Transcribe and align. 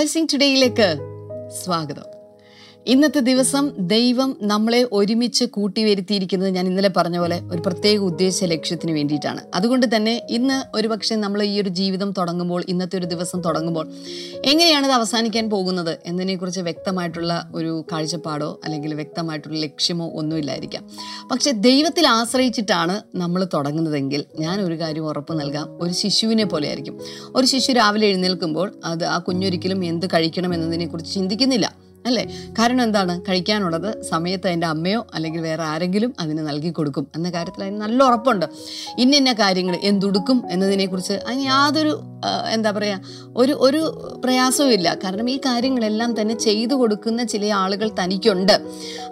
Blessing 0.00 0.26
ടുഡേയിലേക്ക് 0.34 0.86
സ്വാഗതം. 1.64 2.19
ഇന്നത്തെ 2.92 3.20
ദിവസം 3.20 3.64
ദൈവം 3.92 4.30
നമ്മളെ 4.42 4.78
ഒരുമിച്ച് 4.92 5.44
കൂട്ടിവരുത്തിയിരിക്കുന്നത് 5.44 6.50
ഞാൻ 6.50 6.66
ഇന്നലെ 6.66 6.90
പറഞ്ഞ 6.96 7.18
പോലെ 7.18 7.36
ഒരു 7.52 7.60
പ്രത്യേക 7.66 7.98
ഉദ്ദേശ 7.98 8.44
ലക്ഷ്യത്തിന് 8.44 8.92
വേണ്ടിയിട്ടാണ്. 8.92 9.40
അതുകൊണ്ട് 9.54 9.86
തന്നെ 9.94 10.14
ഇന്ന് 10.30 10.56
ഒരുപക്ഷെ 10.76 11.14
നമ്മൾ 11.14 11.40
ഈ 11.42 11.60
ഒരു 11.60 11.70
ജീവിതം 11.80 12.10
തുടങ്ങുമ്പോൾ 12.18 12.64
ഇന്നത്തെ 12.68 12.96
ഒരു 12.98 13.06
ദിവസം 13.06 13.40
തുടങ്ങുമ്പോൾ 13.40 13.84
എങ്ങനെയാണ് 14.44 14.86
ഇത് 14.86 14.94
അവസാനിക്കാൻ 14.94 15.50
പോകുന്നത് 15.50 15.92
എന്നതിനെക്കുറിച്ച് 16.06 16.60
വ്യക്തമായിട്ടുള്ള 16.60 17.34
ഒരു 17.54 17.84
കാഴ്ചപ്പാടോ 17.92 18.60
അല്ലെങ്കിൽ 18.64 18.94
വ്യക്തമായിട്ടുള്ള 18.94 19.58
ലക്ഷ്യമോ 19.58 20.08
ഒന്നുമില്ലായിരിക്കാം. 20.14 20.82
പക്ഷേ 21.30 21.52
ദൈവത്തിൽ 21.68 22.06
ആശ്രയിച്ചിട്ടാണ് 22.06 22.96
നമ്മൾ 23.14 23.44
തുടങ്ങുന്നതെങ്കിൽ 23.54 24.24
ഞാൻ 24.38 24.60
ഒരു 24.60 24.78
കാര്യം 24.80 25.06
ഉറപ്പ് 25.06 25.36
നൽകാം. 25.40 25.68
ഒരു 25.80 25.92
ശിശുവിനെ 25.92 26.44
പോലെ 26.44 26.68
ആയിരിക്കും 26.68 26.96
ഒരു 27.36 27.46
ശിശു 27.46 27.72
രാവിലെ 27.72 28.06
എഴുന്നേൽക്കുമ്പോൾ 28.06 28.70
അത് 28.84 29.04
ആ 29.04 29.18
കുഞ്ഞൊരിക്കലും 29.18 29.84
എന്ത് 29.84 30.08
കഴിക്കണം 30.14 30.54
എന്നതിനെക്കുറിച്ച് 30.54 31.14
ചിന്തിക്കുന്നില്ല. 31.14 31.89
അല്ലേ? 32.06 32.24
കാരണം 32.58 32.82
എന്താണ്? 32.82 33.20
കഴിക്കാനുള്ളത് 33.20 34.02
സമയത്ത് 34.02 34.46
അതിന്റെ 34.46 34.66
അമ്മയോ 34.66 35.06
അല്ലെങ്കിൽ 35.14 35.40
വേറെ 35.40 35.62
ആരെങ്കിലും 35.62 36.14
അതിന് 36.20 36.48
നൽകി 36.48 36.70
കൊടുക്കും 36.70 37.06
എന്ന 37.16 37.30
കാര്യത്തിൽ 37.30 37.62
അതിന് 37.62 37.80
നല്ല 37.80 38.04
ഉറപ്പുണ്ട്. 38.04 38.46
ഇന്ന 38.98 39.16
ഇന്ന 39.16 39.32
കാര്യങ്ങൾ 39.32 39.76
എന്തുടുക്കും 39.82 40.42
എന്നതിനെക്കുറിച്ച് 40.50 41.12
അതിന് 41.12 41.42
യാതൊരു 41.42 42.00
എന്താ 42.50 42.70
പറയുക 42.70 43.00
ഒരു 43.36 43.52
ഒരു 43.52 43.78
പ്രയാസവും 44.24 44.72
ഇല്ല 44.72 44.96
കാരണം 45.04 45.30
ഈ 45.30 45.38
കാര്യങ്ങളെല്ലാം 45.38 46.20
തന്നെ 46.20 46.38
ചെയ്തു 46.38 46.74
കൊടുക്കുന്ന 46.74 47.24
ചില 47.24 47.52
ആളുകൾ 47.52 47.90
തനിക്കുണ്ട്. 48.02 48.62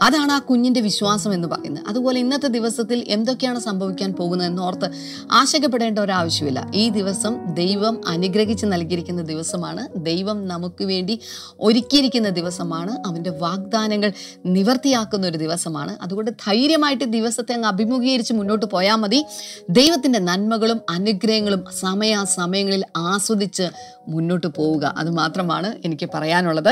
അതാണ് 0.02 0.32
ആ 0.32 0.38
കുഞ്ഞിന്റെ 0.38 0.80
വിശ്വാസം 0.80 1.34
എന്ന് 1.34 1.48
പറയുന്നത്. 1.48 1.84
അതുപോലെ 1.88 2.20
ഇന്നത്തെ 2.20 2.48
ദിവസത്തിൽ 2.48 3.04
എന്തൊക്കെയാണ് 3.08 3.58
സംഭവിക്കാൻ 3.58 4.12
പോകുന്നതെന്ന് 4.12 4.58
എന്നോർത്ത് 4.58 4.90
ആശങ്കപ്പെടേണ്ട 5.32 5.98
ഒരാവശ്യമില്ല. 5.98 6.70
ഈ 6.74 6.88
ദിവസം 6.88 7.54
ദൈവം 7.54 8.08
അനുഗ്രഹിച്ച് 8.08 8.66
നൽകിയിരിക്കുന്ന 8.66 9.22
ദിവസമാണ്. 9.22 9.88
ദൈവം 9.96 10.48
നമുക്ക് 10.48 10.84
വേണ്ടി 10.84 11.20
ഒരുക്കിയിരിക്കുന്ന 11.60 12.28
ദിവസമാണ്. 12.28 12.92
അവന്റെ 13.06 13.30
വാഗ്ദാനങ്ങൾ 13.30 14.12
നിവർത്തിയാക്കുന്ന 14.46 15.26
ഒരു 15.26 15.38
ദിവസമാണ്. 15.38 15.96
അതുകൊണ്ട് 16.02 16.30
ധൈര്യമായിട്ട് 16.30 17.04
ദിവസത്തെ 17.04 17.52
അങ്ങ് 17.52 17.68
അഭിമുഖീകരിച്ച് 17.68 18.32
മുന്നോട്ട് 18.32 18.66
പോയാൽ 18.66 18.96
മതി. 18.96 19.24
ദൈവത്തിന്റെ 19.70 20.18
നന്മകളും 20.18 20.80
അനുഗ്രഹങ്ങളും 20.90 21.64
സമയാസമയങ്ങളിൽ 21.80 22.84
ആസ്വദിച്ച് 22.98 23.66
മുന്നോട്ട് 24.08 24.48
പോവുക. 24.56 24.94
അതുമാത്രമാണ് 24.98 25.70
എനിക്ക് 25.84 26.06
പറയാനുള്ളത്. 26.14 26.70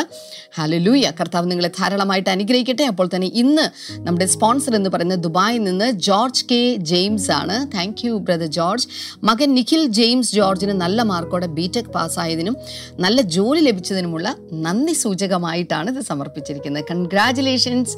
ഹലലൂയ 0.56 1.06
കർത്താവ് 1.20 1.50
നിങ്ങളെ 1.50 1.70
ധാരാളമായിട്ട് 1.78 2.30
അനുഗ്രഹിക്കട്ടെ. 2.30 2.84
അപ്പോൾ 2.84 3.08
തന്നെ 3.14 3.28
ഇന്ന് 3.42 3.64
നമ്മുടെ 4.06 4.26
സ്പോൺസർ 4.26 4.74
എന്ന് 4.76 4.90
പറയുന്നത് 4.90 5.20
ദുബായിൽ 5.26 5.62
നിന്ന് 5.64 5.88
ജോർജ് 6.06 6.44
കെ 6.50 6.60
ജെയിംസ് 6.92 7.30
ആണ്. 7.30 7.56
Thank 7.74 8.06
you 8.06 8.12
brother 8.26 8.50
George. 8.58 8.86
മകൻ 9.22 9.54
നിഖിൽ 9.54 9.82
ജെയിംസ് 9.98 10.32
ജോർജിന് 10.34 10.74
നല്ല 10.80 11.02
മാർക്കോടെ 11.02 11.48
ബി 11.58 11.66
ടെക് 11.76 11.92
പാസ്സായതിനും 11.96 12.56
നല്ല 13.04 13.20
ജോലി 13.36 13.60
ലഭിച്ചതിനുമുള്ള 13.60 14.26
നന്ദി 14.66 14.92
സൂചകമായിട്ടാണ് 14.92 15.90
ഇത് 15.96 16.02
സമർപ്പിച്ചിരിക്കുന്നത്. 16.10 16.84
കൺഗ്രാറ്റുലേഷൻസ് 16.90 17.96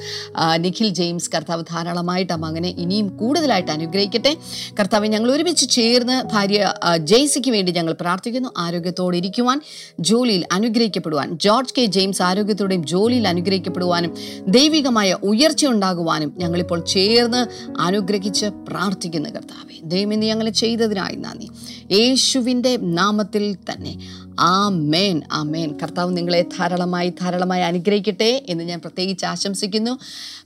നിഖിൽ 0.65 0.89
ജെയിംസ്. 1.01 1.31
കർത്താവ് 1.35 1.63
ധാരാളമായിട്ട് 1.73 2.33
ആ 2.33 2.37
മകനെ 2.37 2.71
ഇനിയും 2.85 3.09
കൂടുതലായിട്ട് 3.21 3.73
അനുഗ്രഹിക്കട്ടെ. 3.77 4.33
കർത്താവ് 4.81 5.07
ഞങ്ങൾ 5.15 5.31
ഒരുമിച്ച് 5.37 5.67
ചേർന്ന് 5.71 6.17
ഭാര്യ 6.35 6.75
ജെയ്സിക്ക് 7.13 7.51
വേണ്ടി 7.51 7.73
ഞങ്ങൾ 7.79 7.95
പ്രാർത്ഥിക്കുന്നു 8.19 8.49
ആരോഗ്യത്തോടെ 8.59 9.17
ഇരിക്കുവാൻ 9.17 9.61
ജോലിയിൽ 10.01 10.45
അനുഗ്രഹിക്കപ്പെടുവാൻ. 10.53 11.39
George 11.39 11.75
K. 11.79 11.85
ജെയിംസ് 11.85 12.23
ആരോഗ്യത്തോടെയും 12.23 12.87
ജോലിയിൽ 12.87 13.29
അനുഗ്രഹിക്കപ്പെടുവാനും 13.29 14.15
ദൈവികമായ 14.49 15.17
ഉയർച്ച 15.23 15.67
ഉണ്ടാകുവാനും 15.67 16.35
ഞങ്ങളിപ്പോൾ 16.39 16.81
ചേർന്ന് 16.85 17.47
അനുഗ്രഹിച്ച് 17.81 18.47
പ്രാർത്ഥിക്കുന്നു 18.47 19.31
കർത്താവെ. 19.31 19.89
ദൈവം 19.89 20.13
ഇന്ന് 20.13 20.27
ഞങ്ങൾ 20.27 20.49
ചെയ്തതിനായി 20.49 21.17
നന്ദി. 21.17 21.49
യേശുവിന്റെ 21.95 22.77
നാമത്തിൽ 22.77 23.55
തന്നെ. 23.55 23.95
ആ 24.41 24.69
മേൻ 24.69 25.23
ആ 25.33 25.43
മേൻ 25.43 25.79
കർത്താവ് 25.83 26.17
നിങ്ങളെ 26.17 26.43
ധാരാളമായി 26.59 27.09
ധാരാളമായി 27.09 27.63
അനുഗ്രഹിക്കട്ടെ 27.63 28.43
എന്ന് 28.49 28.65
ഞാൻ 28.65 28.79
പ്രത്യേകിച്ച് 28.79 29.27
ആശംസിക്കുന്നു. 29.27 29.99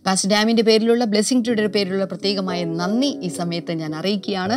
പാസ് 0.06 0.26
ഡാമിന്റെ 0.26 0.62
പേരിലുള്ള 0.62 1.04
ബ്ലെസ്സിങ് 1.04 1.44
ടുഡേയുടെ 1.46 1.72
പേരിലുള്ള 1.74 2.04
പ്രത്യേകമായ 2.04 2.64
നന്ദി 2.64 3.10
ഈ 3.22 3.28
സമയത്ത് 3.28 3.72
ഞാൻ 3.72 3.94
അറിയിക്കുകയാണ്. 3.94 4.56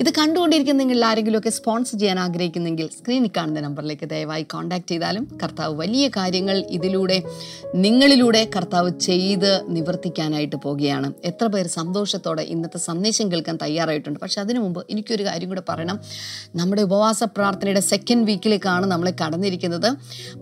ഇത് 0.00 0.10
കണ്ടുകൊണ്ടിരിക്കുന്നെങ്കിൽ 0.18 1.04
ആരെങ്കിലുമൊക്കെ 1.04 1.50
സ്പോൺസർ 1.50 1.98
ചെയ്യാൻ 1.98 2.18
ആഗ്രഹിക്കുന്നെങ്കിൽ 2.20 2.88
സ്ക്രീനിൽ 2.98 3.30
കാണുന്ന 3.36 3.60
നമ്പറിലേക്ക് 3.60 4.06
ദയവായി 4.12 4.42
കോൺടാക്ട് 4.54 4.88
ചെയ്താലും 4.88 5.24
കർത്താവ് 5.42 5.74
വലിയ 5.82 6.08
കാര്യങ്ങൾ 6.08 6.56
ഇതിലൂടെ 6.70 7.22
നിങ്ങളിലൂടെ 7.74 8.42
കർത്താവ് 8.56 8.90
ചെയ്ത് 8.98 9.50
നിവർത്തിക്കാനായിട്ട് 9.68 10.56
പോവുകയാണ് 10.56 11.12
എത്ര 11.24 11.46
പേർ 11.46 11.66
സന്തോഷത്തോടെ 11.66 12.42
ഇന്നത്തെ 12.42 12.78
സന്ദേശം 12.78 13.32
കേൾക്കാൻ 13.32 13.58
തയ്യാറായിട്ടുണ്ട്. 13.62 14.20
പക്ഷെ 14.20 14.40
അതിനു 14.40 14.60
മുമ്പ് 14.60 14.80
എനിക്കൊരു 14.90 15.24
കാര്യം 15.24 15.48
കൂടെ 15.48 15.64
പറയണം. 15.68 16.00
നമ്മുടെ 16.56 16.82
ഉപവാസ 16.82 17.20
പ്രാർത്ഥനയുടെ 17.36 17.80
സെക്കൻഡ് 17.80 18.26
വീക്കിലേക്കാണ് 18.26 18.86
നമ്മൾ 18.86 19.10
കടന്നിരിക്കുന്നത്. 19.22 19.90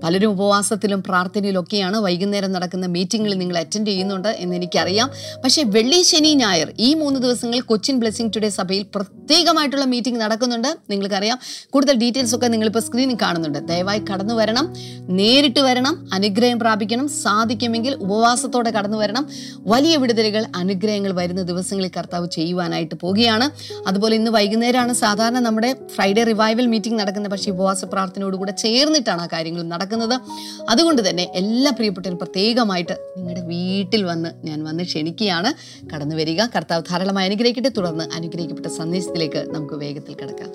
പലരും 0.04 0.30
ഉപവാസത്തിലും 0.30 1.02
പ്രാർത്ഥനയിലൊക്കെയാണ് 1.02 1.96
വൈകുന്നേരം 1.96 2.52
നടക്കുന്ന 2.52 2.86
മീറ്റിങ്ങിൽ 2.86 3.34
നിങ്ങൾ 3.38 3.58
അറ്റൻഡ് 3.58 3.86
ചെയ്യുന്നുണ്ട്. 3.86 4.30
എന്ന് 4.42 4.56
എനിക്കറിയാം 4.56 5.10
പക്ഷേ 5.44 5.62
വെള്ളി 5.66 6.02
ശനി 6.02 6.34
ഞായർ 6.34 6.72
ഈ 6.78 6.94
മൂന്ന് 6.94 7.20
ദിവസങ്ങൾ 7.20 7.60
കൊച്ചിൻ 7.60 7.96
ബ്ലെസ്സിങ് 8.00 8.30
ടുഡേ 8.36 8.48
സഭയിൽ 8.48 8.86
പ്രത്യേകമായിട്ടുള്ള 8.94 9.84
മീറ്റിംഗ് 9.84 10.20
നടക്കുന്നുണ്ട്. 10.20 10.76
നിങ്ങൾക്കറിയാം. 10.90 11.38
കൂടുതൽ 11.70 11.96
ഡീറ്റെയിൽസ് 11.96 12.34
ഒക്കെ 12.34 12.46
നിങ്ങളിപ്പോൾ 12.46 12.80
സ്ക്രീനിൽ 12.80 13.18
കാണുന്നുണ്ട്. 13.22 13.58
ദയവായി 13.58 14.02
കടന്നു 14.12 14.34
വരണം. 14.34 14.66
നേരിട്ട് 15.08 15.60
വരണം. 15.60 16.08
അനുഗ്രഹം 16.12 16.58
പ്രാപിക്കണം. 16.58 17.08
സാധിക്കുമെങ്കിൽ 17.08 17.94
ഉപവാസത്തോടെ 17.94 18.70
കടന്നു 18.70 18.98
വരണം. 18.98 19.26
വലിയ 19.58 19.96
വിടുതലുകൾ 19.96 20.44
അനുഗ്രഹങ്ങൾ 20.56 21.12
വരുന്ന 21.12 21.42
ദിവസങ്ങളിൽ 21.42 21.90
കർത്താവ് 21.96 22.28
ചെയ്യുവാനായിട്ട് 22.30 22.94
പോവുകയാണ് 22.94 23.46
അതുപോലെ 23.88 24.16
ഇന്ന് 24.16 24.30
വൈകുന്നേരമാണ് 24.30 24.92
സാധാരണ 24.92 25.38
നമ്മുടെ 25.38 25.76
ഫ്രൈഡേ 25.94 26.22
റിവൈവൽ 26.22 26.66
മീറ്റിംഗ് 26.66 26.98
നടക്കുന്നത്. 26.98 27.32
പക്ഷേ 27.32 27.50
ഉപവാസ 27.50 27.84
പ്രാർത്ഥനയോടുകൂടെ 27.84 28.52
ചേർന്നിട്ടാണ് 28.52 29.22
ആ 29.22 29.26
കാര്യങ്ങൾ 29.26 29.62
നടക്കുന്നത്. 29.62 30.20
അതുകൊണ്ട് 30.68 31.10
തന്നെ 31.10 31.22
എല്ലാ 31.34 31.70
പ്രിയപ്പെട്ടവരും 31.70 32.18
പ്രത്യേകമായിട്ട് 32.18 32.92
നിങ്ങളുടെ 33.16 33.40
വീട്ടിൽ 33.40 34.04
വന്ന് 34.04 34.30
ഞാൻ 34.44 34.64
വന്ന് 34.64 34.84
ക്ഷണിക്കുകയാണ്. 34.84 35.50
കടന്നു 35.94 36.16
വരിക. 36.16 36.46
കർത്താവ് 36.56 36.82
ധാരാളമായി 36.90 37.28
അനുഗ്രഹിക്കട്ടെ. 37.28 37.68
തുടർന്ന് 37.68 38.14
അനുഗ്രഹിക്കപ്പെട്ട 38.14 38.66
സന്ദേശത്തിലേക്ക് 38.66 39.44
നമുക്ക് 39.50 39.74
വേഗത്തിൽ 39.74 40.14
കിടക്കാം. 40.14 40.50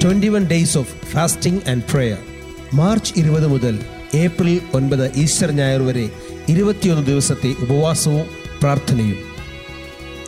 21 0.00 0.46
days 0.46 0.78
of 0.78 1.06
fasting 1.06 1.70
and 1.70 1.82
prayer 1.92 2.18
March 2.74 3.12
ഇരുപത് 3.16 3.46
മുതൽ 3.46 3.78
ഏപ്രിൽ 4.14 4.60
ഒൻപത് 4.74 5.12
ഈസ്റ്റർ 5.14 5.50
ഞായർ 5.50 5.82
വരെ 5.82 6.10
ഇരുപത്തിയൊന്ന് 6.48 7.06
ദിവസത്തെ 7.06 7.54
ഉപവാസവും 7.60 8.26
പ്രാർത്ഥനയും. 8.62 9.18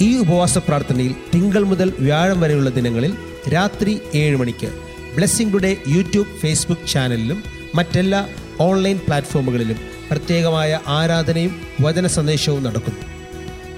ഈ 0.01 0.19
ഉപവാസ 0.19 0.59
പ്രാർത്ഥനയിൽ 0.59 1.15
തിങ്കൾ 1.35 1.63
മുതൽ 1.63 1.93
വ്യാഴം 1.99 2.41
വരെയുള്ള 2.41 2.71
ദിനങ്ങളിൽ 2.71 3.15
രാത്രി 3.55 3.99
ഏഴ് 4.15 4.37
മണിക്ക് 4.37 4.69
ബ്ലെസ്സിംഗ് 5.15 5.53
ടുഡേ 5.53 5.77
യൂട്യൂബ് 5.89 6.29
ഫേസ്ബുക്ക് 6.39 6.89
ചാനലിലും 6.89 7.45
മറ്റെല്ലാ 7.75 8.27
ഓൺലൈൻ 8.61 9.01
പ്ലാറ്റ്ഫോമുകളിലും 9.07 9.98
പ്രത്യേകമായ 10.11 10.81
ആരാധനയും 10.87 11.63
വചന 11.81 12.07
സന്ദേശവും 12.07 12.63
നടക്കുന്നു. 12.63 13.01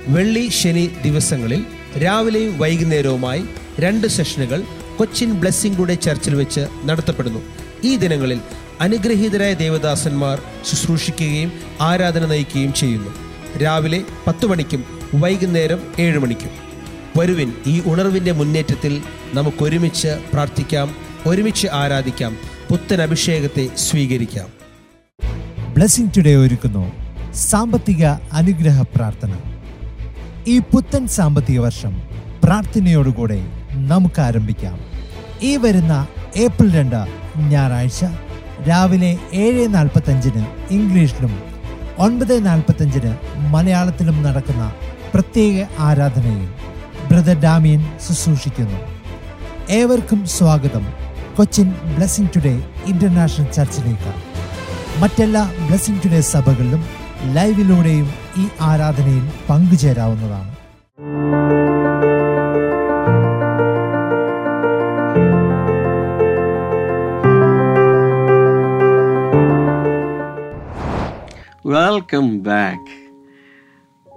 വെള്ളി 0.08 0.48
ശനി 0.48 0.90
ദിവസങ്ങളിൽ 1.04 1.64
രാവിലെയും 2.04 2.58
വൈകുന്നേരവുമായി 2.58 3.44
രണ്ട് 3.80 4.06
സെഷനുകൾ 4.06 4.62
കൊച്ചിൻ 4.98 5.32
ബ്ലെസ്സിംഗ് 5.32 5.78
ടുഡേ 5.78 5.94
ചർച്ചിൽ 5.94 6.34
വെച്ച് 6.34 6.66
നടത്തപ്പെടുന്നു. 6.84 7.40
ഈ 7.84 7.96
ദിനങ്ങളിൽ 7.96 8.40
അനുഗ്രഹീതരായ 8.80 9.54
ദേവദാസന്മാർ 9.54 10.42
ശുശ്രൂഷിക്കുകയും 10.70 11.52
ആരാധന 11.80 12.26
നയിക്കുകയും 12.26 12.74
ചെയ്യുന്നു. 12.74 13.10
രാവിലെ 13.58 14.02
പത്ത് 14.26 14.46
മണിക്കും 14.46 14.84
വൈകുന്നേരം 15.14 15.82
ഏഴ് 15.98 16.18
മണിക്കും. 16.18 16.50
വരുവിൻ 17.18 17.52
ഈ 17.66 17.82
ഉണർവിന്റെ 17.86 18.32
മുന്നേറ്റത്തിൽ 18.32 19.02
നമുക്കൊരുമിച്ച് 19.34 20.08
പ്രാർത്ഥിക്കാം 20.32 20.94
ഒരുമിച്ച് 21.26 21.68
ആരാധിക്കാം 21.72 22.36
പുത്തൻ 22.70 23.02
അഭിഷേകത്തെ 23.02 23.68
സ്വീകരിക്കാം. 23.76 24.59
ബ്ലെസ്സിംഗ് 25.80 26.10
ടുഡേ 26.16 26.34
ഒരുക്കുന്നു. 26.34 26.92
സാമ്പത്തിക 27.34 28.06
അനുഗ്രഹ 28.06 28.82
പ്രാർത്ഥന. 28.82 29.32
ഈ 30.46 30.58
പുത്തൻ 30.58 31.06
സാമ്പത്തിക 31.06 31.58
വർഷം 31.58 32.02
പ്രാർത്ഥനയോടുകൂടെ 32.44 33.46
നമുക്ക് 33.72 34.20
ആരംഭിക്കാം 34.20 34.78
ഈ 35.42 35.56
വരുന്ന 35.56 36.06
ഏപ്രിൽ 36.36 36.76
രണ്ട് 36.76 37.06
ഞായറാഴ്ച 37.36 38.04
രാവിലെ 38.68 39.18
ഏഴ് 39.32 39.74
നാൽപ്പത്തഞ്ചിന് 39.74 40.44
ഇംഗ്ലീഷിലും 40.70 41.42
ഒൻപത് 41.98 42.46
നാൽപ്പത്തഞ്ചിന് 42.46 43.16
മലയാളത്തിലും 43.36 44.22
നടക്കുന്ന 44.22 44.72
പ്രത്യേക 45.14 45.66
ആരാധനയിൽ 45.78 46.48
ബ്രദർ 47.08 47.40
ഡാമിയൻ 47.40 47.84
ശുശ്രൂഷിക്കുന്നു. 48.08 48.80
ഏവർക്കും 49.70 50.26
സ്വാഗതം. 50.26 50.86
കൊച്ചിൻ 51.36 51.70
ബ്ലെസ്സിംഗ് 51.70 52.30
ടുഡേ 52.36 52.64
ഇന്റർനാഷണൽ 52.86 53.44
ചർച്ചിലേക്ക്. 53.44 54.29
മറ്റെല്ലാ 55.00 55.42
ബ്ലെസ്സിംഗ് 55.66 56.00
ടുഡേ 56.04 56.20
സഭകളിലും 56.20 56.82
ലൈവിലൂടെയും 57.34 58.08
ഈ 58.38 58.48
ആരാധനയിൽ 58.60 59.24
പങ്കുചേരാവുന്നതാണ്. 59.50 60.50
വെൽക്കം 71.66 72.42
ബാക്ക് 72.42 72.92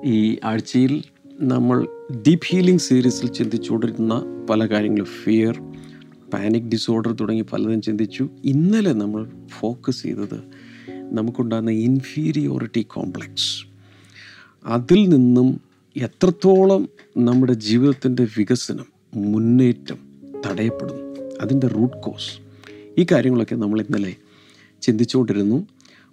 ഈ 0.06 0.38
ആഴ്ചയിൽ 0.44 1.04
നമ്മൾ 1.42 1.88
ഡീപ്പ് 2.28 2.46
ഹീലിംഗ് 2.46 2.80
സീരീസിൽ 2.80 3.28
ചിന്തിച്ചുകൊണ്ടിരുന്ന 3.28 4.46
പല 4.50 4.66
കാര്യങ്ങളും. 4.66 5.06
ഫിയർ 5.06 5.56
പാനിക് 6.34 6.70
ഡിസോർഡർ 6.70 7.12
തുടങ്ങി 7.12 7.42
പലതും 7.42 7.82
ചിന്തിച്ചു. 7.82 8.30
ഇന്നലെ 8.46 8.94
നമ്മൾ 8.94 9.28
ഫോക്കസ് 9.60 10.04
ചെയ്തത് 10.04 10.40
നമുക്കുണ്ടാകുന്ന 11.12 11.72
ഇൻഫീരിയോറിറ്റി 11.72 12.82
കോംപ്ലക്സ് 12.82 13.66
അതിൽ 14.66 15.10
നിന്നും 15.10 15.62
എത്രത്തോളം 15.98 16.90
നമ്മുടെ 17.18 17.54
ജീവിതത്തിന്റെ 17.54 18.28
വികസനം 18.38 18.86
മുന്നേറ്റം 19.16 20.00
തടയപ്പെടുന്നു. 20.46 21.38
അതിന്റെ 21.42 21.68
റൂട്ട് 21.68 21.98
കോസ് 21.98 22.40
ഈ 22.98 23.06
കാര്യങ്ങളൊക്കെ 23.12 23.56
നമ്മൾ 23.56 23.82
ഇന്നലെ 23.82 24.16
ചിന്തിച്ചുകൊണ്ടിരുന്നു. 24.82 25.68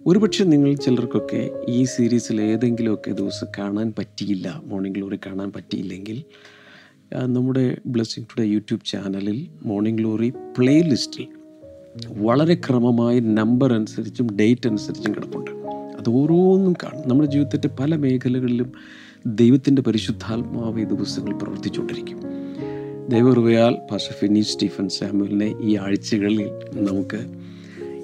ഒരുപക്ഷെ 0.07 0.43
നിങ്ങൾ 0.43 0.75
ചിലർക്കൊക്കെ 0.75 1.49
ഈ 1.69 1.83
സീരീസിൽ 1.83 2.41
ഏതെങ്കിലുമൊക്കെ 2.41 3.11
ദിവസം 3.11 3.47
കാണാൻ 3.57 3.93
പറ്റിയില്ല 3.99 4.61
മോർണിംഗ് 4.65 4.97
ഗ്ലോറി 4.97 5.19
കാണാൻ 5.25 5.51
പറ്റിയില്ലെങ്കിൽ 5.51 6.23
നമ്മുടെ 7.25 7.77
ബ്ലെസ്സിങ് 7.85 8.25
ടുഡേ 8.25 8.47
യൂട്യൂബ് 8.47 8.85
ചാനലിൽ 8.85 9.47
മോർണിംഗ് 9.63 9.99
ഗ്ലോറി 9.99 10.29
പ്ലേലിസ്റ്റിൽ 10.29 11.27
വളരെ 12.07 12.55
ക്രമമായി 12.55 13.19
നമ്പർ 13.19 13.73
അനുസരിച്ചും 13.73 14.27
ഡേറ്റ് 14.39 14.67
അനുസരിച്ചും 14.67 15.15
കിടപ്പുണ്ട്. 15.15 15.51
അത് 15.97 16.09
ഓരോന്നും 16.09 16.73
കാണും. 16.73 17.09
നമ്മുടെ 17.09 17.29
ജീവിതത്തിന്റെ 17.29 17.69
പല 17.79 17.95
മേഖലകളിലും 17.95 18.71
ദൈവത്തിന്റെ 19.25 19.81
പരിശുദ്ധാത്മാവ് 19.81 20.81
ഈ 20.81 20.83
ദിവസങ്ങൾ 20.83 21.33
പ്രവർത്തിച്ചുകൊണ്ടിരിക്കും. 21.33 22.19
ദൈവകൃപയാൽ 23.09 23.75
പാസ്റ്റർ 23.91 24.15
ഫിനി 24.21 24.39
സ്റ്റീഫൻ 24.39 24.89
സാമുവലിനെ 24.89 25.55
ഈ 25.61 25.77
ആഴ്ചകളിൽ 25.77 26.49
നമുക്ക് 26.73 27.19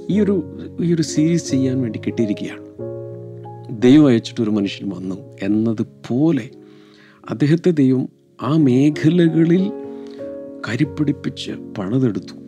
ഈ 0.09 0.19
ഒരു 0.19 0.59
ഈ 0.81 0.93
ഒരു 0.93 1.01
സീരീസ് 1.01 1.51
ചെയ്യാൻ 1.51 1.81
വേണ്ടി 1.81 1.99
കിട്ടിയിരിക്കുകയാണ്. 2.07 2.67
ദൈവം 3.81 4.07
അയച്ചിട്ടൊരു 4.07 4.49
മനുഷ്യൻ 4.49 4.89
വന്നു 4.89 5.37
എന്നതുപോലെ 5.41 6.49
അദ്ദേഹത്തെ 7.29 7.71
ദൈവം 7.71 8.09
ആ 8.41 8.57
മേഖലകളിൽ 8.57 9.71
കരിപ്പിടിപ്പിച്ച് 10.69 11.51
പണിതെടുത്തു. 11.51 12.46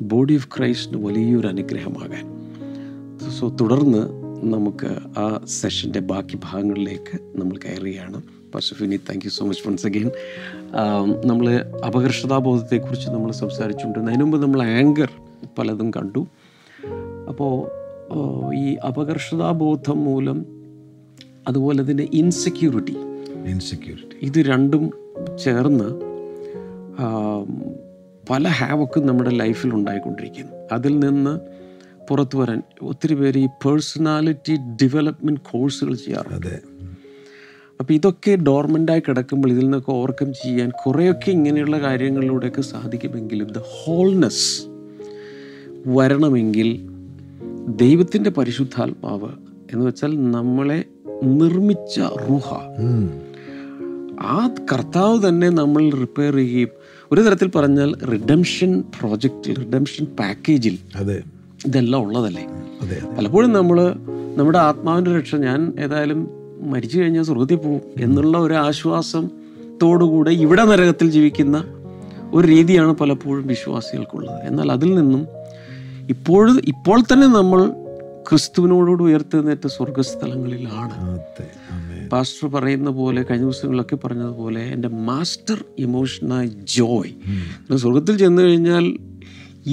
ബോഡി 0.00 0.34
ഓഫ് 0.34 0.48
ക്രൈസ്റ്റിന് 0.56 1.06
വലിയൊരു 1.06 1.48
അനുഗ്രഹമാകാൻ. 1.48 2.24
സോ 3.38 3.48
തുടർന്ന് 3.60 4.02
നമുക്ക് 4.54 5.18
ആ 5.18 5.44
സെഷന്റെ 5.46 6.00
ബാക്കി 6.00 6.38
ഭാഗങ്ങളിലേക്ക് 6.44 7.40
നമ്മൾ 7.40 7.56
കയറുകയാണ്. 7.56 8.22
പശുഫിനി 8.54 8.96
thank 8.96 9.24
you 9.24 9.30
so 9.30 9.46
much 9.46 9.68
once 9.68 9.86
again 9.86 10.10
നമ്മൾ 11.24 11.54
അപകർഷതാബോധത്തെക്കുറിച്ച് 11.86 13.08
നമ്മൾ 13.10 13.32
സംസാരിച്ചുകൊണ്ടിരുന്നു 13.32 14.12
അതിനു 14.12 14.24
മുമ്പ് 14.24 14.42
നമ്മൾ 14.42 14.62
ആങ്കർ 14.62 15.10
പലതും 15.58 15.90
കണ്ടു. 15.90 16.26
അപ്പോൾ 17.28 17.52
ഈ 18.54 18.74
അപകർഷതാബോധം 18.74 20.04
മൂലം 20.04 20.46
അതുപോലെ 21.48 21.90
തന്നെ 21.90 22.08
ഇൻസെക്യൂരിറ്റി 22.12 22.96
ഇൻസെക്യൂരിറ്റി 23.50 24.16
ഇത് 24.22 24.38
രണ്ടും 24.46 24.90
ചേർന്ന് 25.44 25.90
പല 28.30 28.48
ഹാവക്കും 28.48 29.06
നമ്മുടെ 29.06 29.30
ലൈഫിൽ 29.30 29.74
ഉണ്ടായിക്കൊണ്ടിരിക്കുന്നു. 29.74 30.52
അതിൽ 30.72 30.98
നിന്ന് 30.98 31.40
പുറത്തു 32.08 32.38
വരാൻ 32.38 32.62
ഒത്തിരി 32.82 33.14
പേര് 33.14 33.38
ഈ 33.38 33.46
പേഴ്സണാലിറ്റി 33.46 34.56
ഡെവലപ്മെന്റ് 34.56 35.40
കോഴ്സുകൾ 35.40 35.94
ചെയ്യാറുണ്ട്. 35.94 36.46
അതെ. 36.46 36.60
അപ്പോൾ 37.80 37.92
ഇതൊക്കെ 37.92 38.36
ഡോർമെന്റായി 38.36 39.00
കിടക്കുമ്പോൾ 39.00 39.48
ഇതിൽ 39.48 39.60
നിന്നൊക്കെ 39.60 39.90
ഓവർകം 39.90 40.32
ചെയ്യാൻ 40.32 40.70
കുറേയൊക്കെ 40.86 41.30
ഇങ്ങനെയുള്ള 41.30 41.80
കാര്യങ്ങളിലൂടെയൊക്കെ 41.80 42.60
സാധിക്കുമെങ്കിലും 42.60 43.46
ദ 43.46 43.58
ഹോൾനെസ് 43.58 44.66
വരണമെങ്കിൽ 45.86 46.88
ദൈവത്തിന്റെ 47.68 48.30
പരിശുദ്ധാത്മാവ് 48.30 49.28
എന്ന് 49.72 49.86
വെച്ചാൽ 49.86 50.30
നമ്മളെ 50.30 50.84
നിർമ്മിച്ച 51.24 52.00
റുഹ. 52.00 52.54
ആ 54.20 54.54
കർത്താവ് 54.72 55.28
തന്നെ 55.28 55.48
നമ്മൾ 55.48 55.90
റിപ്പയർ 55.90 56.36
ചെയ്യുകയും 56.36 56.79
ഒരു 57.10 57.20
തരത്തിൽ 57.20 57.48
പറഞ്ഞാൽ 57.50 57.90
റിഡംഷൻ 58.12 58.72
പ്രോജക്റ്റ് 58.96 59.50
റിഡംഷൻ 59.56 60.04
പാക്കേജിൽ 60.18 60.76
അതെ. 60.96 61.16
ഇതെല്ലാം 61.64 62.00
ഉള്ളതല്ലേ? 62.02 62.44
അതെ 62.82 62.98
പലപ്പോഴും 63.16 63.52
നമ്മൾ 63.52 63.78
നമ്മുടെ 64.36 64.58
ആത്മാവിന്റെ 64.58 65.18
രക്ഷ 65.18 65.34
ഞാൻ 65.42 65.60
ഏതായാലും 65.78 66.20
മരിച്ചു 66.64 66.96
കഴിഞ്ഞാൽ 66.98 67.22
സ്വർഗത്തിൽ 67.22 67.56
പോകും 67.56 67.80
എന്നുള്ള 68.00 68.38
ഒരു 68.38 68.54
ആശ്വാസത്തോടുകൂടെ 68.60 70.30
ഇവിടെ 70.44 70.64
നരകത്തിൽ 70.64 71.10
ജീവിക്കുന്ന 71.10 71.56
ഒരു 72.32 72.46
രീതിയാണ് 72.48 72.92
പലപ്പോഴും 72.94 73.46
വിശ്വാസികൾക്കുള്ളത്. 73.46 74.40
എന്നാൽ 74.46 74.72
അതിൽ 74.72 74.94
നിന്നും 74.94 75.22
ഇപ്പോഴും 76.08 76.56
ഇപ്പോൾ 76.66 76.98
തന്നെ 77.02 77.26
നമ്മൾ 77.32 77.60
ക്രിസ്തുവിനോടുകൂടി 78.28 79.02
ഉയർത്തെഴുന്നേറ്റ 79.08 79.66
സ്വർഗസ്ഥലങ്ങളിലാണ്. 79.76 80.94
പാസ്റ്റർ 82.12 82.46
പറയുന്ന 82.54 82.90
പോലെ 82.98 83.20
കഴിഞ്ഞ 83.28 83.46
ദിവസങ്ങളിലൊക്കെ 83.48 83.96
പറഞ്ഞതുപോലെ 84.04 84.62
എന്റെ 84.74 84.90
മാസ്റ്റർ 85.08 85.58
ഇമോഷണൽ 85.86 86.48
ജോയ്. 86.76 87.12
സ്വർഗത്തിൽ 87.82 88.14
ചെന്ന് 88.22 88.42
കഴിഞ്ഞാൽ 88.46 88.86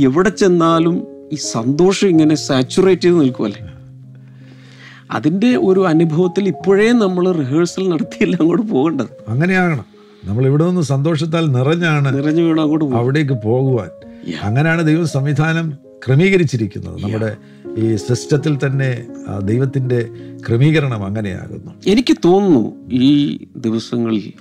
എവിടെ 0.07 0.31
ചെന്നാലും 0.41 0.95
ഈ 1.35 1.37
സന്തോഷം 1.53 2.07
ഇങ്ങനെ 2.13 2.35
സാച്ചുറേറ്റ് 2.47 3.05
ചെയ്ത് 3.05 3.19
നിൽക്കുമല്ലേ 3.23 3.63
അതിന്റെ 5.17 5.51
ഒരു 5.69 5.81
അനുഭവത്തിൽ 5.91 6.45
ഇപ്പോഴേ 6.53 6.87
നമ്മൾ 7.03 7.25
റിഹേഴ്സൽ 7.41 7.83
നടത്തിയില്ല 7.93 8.35
അങ്ങോട്ട് 8.41 8.65
പോകേണ്ടത്. 8.73 9.11
അങ്ങനെയാകണം 9.33 9.85
നമ്മൾ 10.29 10.43
ഇവിടെ 10.49 10.63
നിന്ന് 10.69 10.83
സന്തോഷത്താൽ 10.93 11.45
നിറഞ്ഞാണ് 11.57 12.09
നിറഞ്ഞു 12.17 12.43
വീണ് 12.47 12.61
അങ്ങോട്ട് 12.63 12.85
അവിടേക്ക് 13.01 13.35
പോകുവാൻ. 13.47 13.91
അങ്ങനെയാണ് 14.47 14.81
ദൈവം 14.89 15.05
സംവിധാനം 15.17 15.67
ക്രമീകരിച്ചിരിക്കുന്നത്. 16.05 17.01
നമ്മുടെ 17.01 17.37
ഈ 17.77 17.95
സിസ്റ്റത്തിൽ 17.95 18.57
തന്നെ 18.57 19.07
ദൈവത്തിന്റെ 19.43 20.09
ക്രമീകരണം 20.47 21.05
അങ്ങനെയാകുന്നു. 21.05 21.71
എനിക്ക് 21.87 22.17
തോന്നുന്നു 22.25 22.89
ഈ 22.91 23.37
ദിവസങ്ങളിൽ 23.57 24.33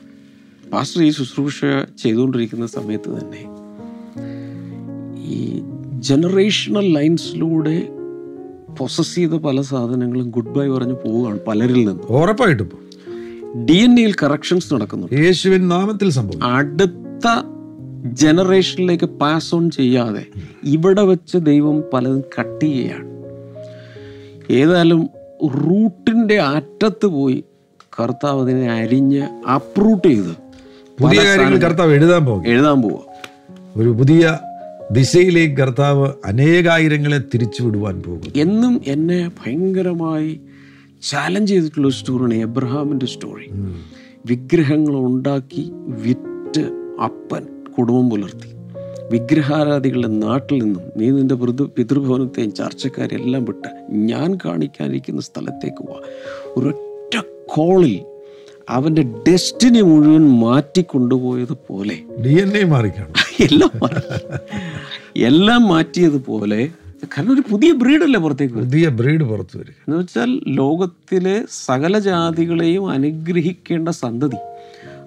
പാസ്റ്റർ 0.73 1.03
ഈ 1.03 1.11
ശുശ്രൂഷ 1.11 1.65
ചെയ്തുകൊണ്ടിരിക്കുന്ന 2.03 2.67
സമയത്ത് 2.67 3.11
തന്നെ 3.11 3.43
ഈ 5.27 5.63
ജനറേഷണൽ 6.01 6.93
ലൈൻസിലൂടെ 6.93 7.89
പ്രൊസസ് 8.77 9.15
ചെയ്ത 9.15 9.31
പല 9.31 9.61
സാധനങ്ങളും 9.61 10.31
ഗുഡ് 10.31 10.55
ബൈ 10.55 10.69
പറഞ്ഞ് 10.69 10.93
പോവുകയാണ് 10.93 11.41
പലരിൽ 11.41 11.89
നിന്ന്. 11.89 12.03
ഉറപ്പായിട്ടും. 12.03 12.71
ഡി 13.65 13.73
എൻ 13.73 14.01
എയിൽ 14.01 14.15
കറക്ഷൻസ് 14.23 14.75
നടക്കുന്നു 14.75 15.07
യേശുവിൻ 15.13 15.69
നാമത്തിൽ 15.69 16.11
സംഭവം 16.11 16.45
അടുത്ത 16.45 17.56
ജനറേഷനിലേക്ക് 18.15 19.07
പാസ് 19.07 19.55
ഓൺ 19.55 19.71
ചെയ്യാതെ 19.71 20.27
ഇവിടെ 20.65 21.03
വെച്ച് 21.03 21.39
ദൈവം 21.39 21.85
പലതും 21.93 22.21
കട്ട് 22.41 22.65
ചെയ്യുകയാണ്. 22.65 23.11
ഏതായാലും 24.51 25.11
റൂട്ടിന്റെ 25.45 26.41
അറ്റത്ത് 26.41 27.07
പോയി 27.07 27.45
കർത്താവ് 28.01 28.43
അതിനെ 28.43 28.73
അരിഞ്ഞ് 28.73 29.29
അപ്രൂട്ട് 29.55 30.09
ചെയ്ത് 30.09 30.35
പുതിയ 30.99 31.25
കാര്യങ്ങൾ 31.25 31.59
കർത്താവ് 31.59 31.93
എഴുതാൻ 31.93 32.27
പോകും 32.27 32.47
എഴുതാൻ 32.47 32.83
പോവുക 32.83 33.05
ഒരു 33.77 33.89
പുതിയ 33.91 34.39
ദിശയിലേക്ക് 34.93 35.57
കർത്താവ് 35.57 36.13
അനേകായിരങ്ങളെ 36.25 37.19
തിരിച്ചു 37.35 37.63
വിടുവാൻ 37.63 38.03
പോകും 38.03 38.33
എന്നും 38.37 38.81
എന്നെ 38.87 39.31
ഭയങ്കരമായി 39.45 40.41
ചാലഞ്ച് 41.03 41.53
ചെയ്തിട്ടുള്ള 41.53 41.87
ഒരു 41.87 41.95
സ്റ്റോറിയാണ് 41.95 42.35
എബ്രഹാമിന്റെ 42.35 43.07
സ്റ്റോറി 43.07 43.51
വിഗ്രഹങ്ങൾ 44.27 44.97
ഉണ്ടാക്കി 44.97 45.73
വിറ്റ് 45.89 46.65
അപ്പൻ. 47.05 47.45
കുടുംബം 47.79 48.11
പുലർത്തി. 48.11 48.49
വിഗ്രഹാരാധികളുടെ 49.11 50.09
നാട്ടിൽ 50.09 50.63
നിന്നും 50.63 50.83
നീ 50.97 51.11
നിന്റെ 51.11 51.35
പിതൃ 51.35 51.65
പിതൃഭവനത്തെയും 51.77 52.55
ചർച്ചക്കാരെല്ലാം 52.55 53.45
വിട്ട് 53.45 53.69
ഞാൻ 53.93 54.39
കാണിക്കാനിരിക്കുന്ന 54.45 55.21
സ്ഥലത്തേക്ക് 55.21 55.83
പോവാ 55.87 56.01
ഒരൊറ്റ 56.57 57.27
കോളിൽ 57.47 58.05
അവന്റെ 58.69 59.03
ഡെസ്റ്റിനി 59.03 59.81
മുഴുവൻ 59.81 60.29
മാറ്റിക്കൊണ്ടുപോയതുപോലെ 60.29 61.99
ഡി 62.25 62.43
എൻ 62.43 62.57
എ 62.57 62.65
മാറിക്കാണ്? 62.65 63.13
എല്ലാം 63.43 63.71
മാറ്റി. 63.83 64.17
എല്ലാം 65.21 65.69
മാറ്റിയതുപോലെ 65.69 66.69
കാരണം 67.05 67.35
ഒരു 67.35 67.43
പുതിയ 67.51 67.73
ബ്രീഡല്ലേ 67.73 68.21
പുറത്തേക്ക് 68.21 68.55
പുതിയ 68.55 68.89
ബ്രീഡ് 68.89 69.25
പുറത്തു 69.25 69.59
വരിക. 69.59 69.75
എന്ന് 69.89 69.97
വെച്ചാൽ 69.97 70.41
ലോകത്തിലെ 70.49 71.45
സകല 71.51 71.99
ജാതികളെയും 71.99 72.91
അനുഗ്രഹിക്കേണ്ട 72.91 73.89
സന്തതി. 73.89 74.37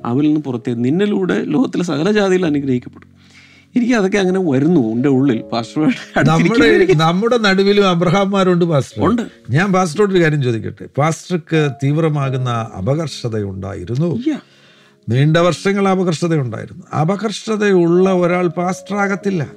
അവരിൽ 0.06 0.28
നിന്ന് 0.28 0.42
പുറത്തേ 0.42 0.74
നിന്നിലൂടെ 0.74 1.44
ലോകത്തിലെ 1.44 1.84
സകല 1.84 2.12
ജാതിയിൽ 2.12 2.46
അനുഗ്രഹിക്കപ്പെടും. 2.46 3.20
എനിക്ക് 3.76 3.94
അതൊക്കെ 3.94 4.18
അങ്ങനെ 4.18 4.40
വരുന്നു 4.52 4.92
എന്റെ 4.92 5.10
ഉള്ളിൽ. 5.10 5.42
പാസ്റ്ററുമായിട്ട് 5.42 7.00
നമ്മുടെ 7.00 7.38
നടുവിലും 7.38 7.90
അബ്രഹാംമാരുണ്ട് 7.90 8.66
പാസ്റ്റർ. 8.66 9.06
ഉണ്ട്. 9.06 9.22
ഞാൻ 9.50 9.74
പാസ്റ്ററോട് 9.74 10.14
ഒരു 10.14 10.24
കാര്യം 10.24 10.44
ചോദിക്കട്ടെ? 10.44 10.86
പാസ്റ്റർക്ക് 10.98 11.70
തീവ്രമാകുന്ന 11.84 12.50
അപകർഷത 12.78 13.44
ഉണ്ടായിരുന്നു 13.44 14.20
നീണ്ട 15.10 15.38
വർഷങ്ങൾ 15.38 15.88
അപകർഷത 15.88 16.36
ഉണ്ടായിരുന്നു 16.36 16.96
അപകർഷതയുള്ള 16.96 18.14
ഒരാൾ 18.14 18.48
പാസ്റ്ററാകത്തില്ല. 18.48 19.48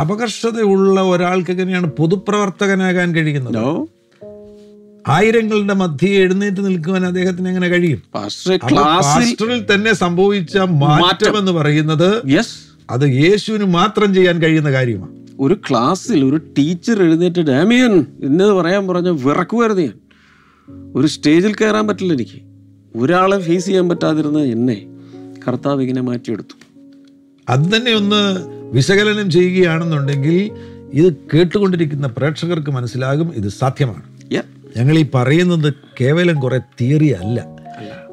അപകർഷതയുള്ള 0.00 1.00
ഒരാൾക്ക് 1.00 1.50
എങ്ങനെയാണ് 1.50 1.86
പൊതുപ്രവർത്തകനാകാൻ 1.86 3.14
കഴിയുന്നത്. 3.14 3.54
ആയിരങ്ങളുടെ 5.08 5.74
മധ്യേ 5.74 6.18
എഴുന്നേറ്റ് 6.18 6.64
നിൽക്കുവാൻ 6.64 7.06
അദ്ദേഹത്തിന് 7.06 7.48
എങ്ങനെ 7.48 7.68
കഴിയും? 7.68 8.02
പാസ്റ്ററിൽ 8.16 9.74
തന്നെ 9.74 9.92
സംഭവിച്ച 9.94 10.56
മാറ്റം 10.56 11.38
എന്ന് 11.38 11.52
പറയുന്നത് 11.52 12.10
അത് 12.90 13.02
യേശുവിന് 13.02 13.64
മാത്രം 13.64 14.14
ചെയ്യാൻ 14.14 14.42
കഴിയുന്ന 14.42 14.70
കാര്യമാണ്. 14.72 15.14
ഒരു 15.40 15.60
ക്ലാസ്സിൽ 15.68 16.24
ഒരു 16.24 16.36
ടീച്ചർ 16.36 17.02
എഴുന്നേറ്റ് 17.02 17.40
ഡാമിയൻ 17.40 18.06
ഇന്നത് 18.22 18.52
പറയാൻ 18.52 18.88
പറഞ്ഞ 18.88 19.08
വിറക്കുമായിരുന്നു 19.08 19.82
ഞാൻ. 19.82 19.94
ഒരു 20.94 21.06
സ്റ്റേജിൽ 21.06 21.54
കയറാൻ 21.54 21.88
പറ്റില്ല 21.88 22.12
എനിക്ക്. 22.12 22.40
ഒരാളെ 22.96 23.38
ഫേസ് 23.40 23.66
ചെയ്യാൻ 23.66 23.88
പറ്റാതിരുന്ന 23.88 24.38
എന്നെ 24.38 24.86
കർത്താവ് 25.48 25.82
ഇങ്ങനെ 25.82 26.00
മാറ്റിയെടുത്തു. 26.00 26.56
അത് 27.48 27.76
തന്നെ 27.76 27.92
ഒന്ന് 27.92 28.22
വിശകലനം 28.72 29.30
ചെയ്യുകയാണെന്നുണ്ടെങ്കിൽ 29.30 30.50
ഇത് 30.92 31.16
കേട്ടുകൊണ്ടിരിക്കുന്ന 31.34 32.06
പ്രേക്ഷകർക്ക് 32.06 32.70
മനസ്സിലാകും 32.70 33.32
ഇത് 33.34 33.48
സാധ്യമാണ്. 33.48 34.09
ഞങ്ങൾ 34.76 34.98
ഈ 34.98 35.06
പറയുന്നത് 35.14 35.74
കേവലം 36.00 36.40
കുറെ 36.40 36.60
തിയറി 36.80 37.08
അല്ല. 37.08 37.46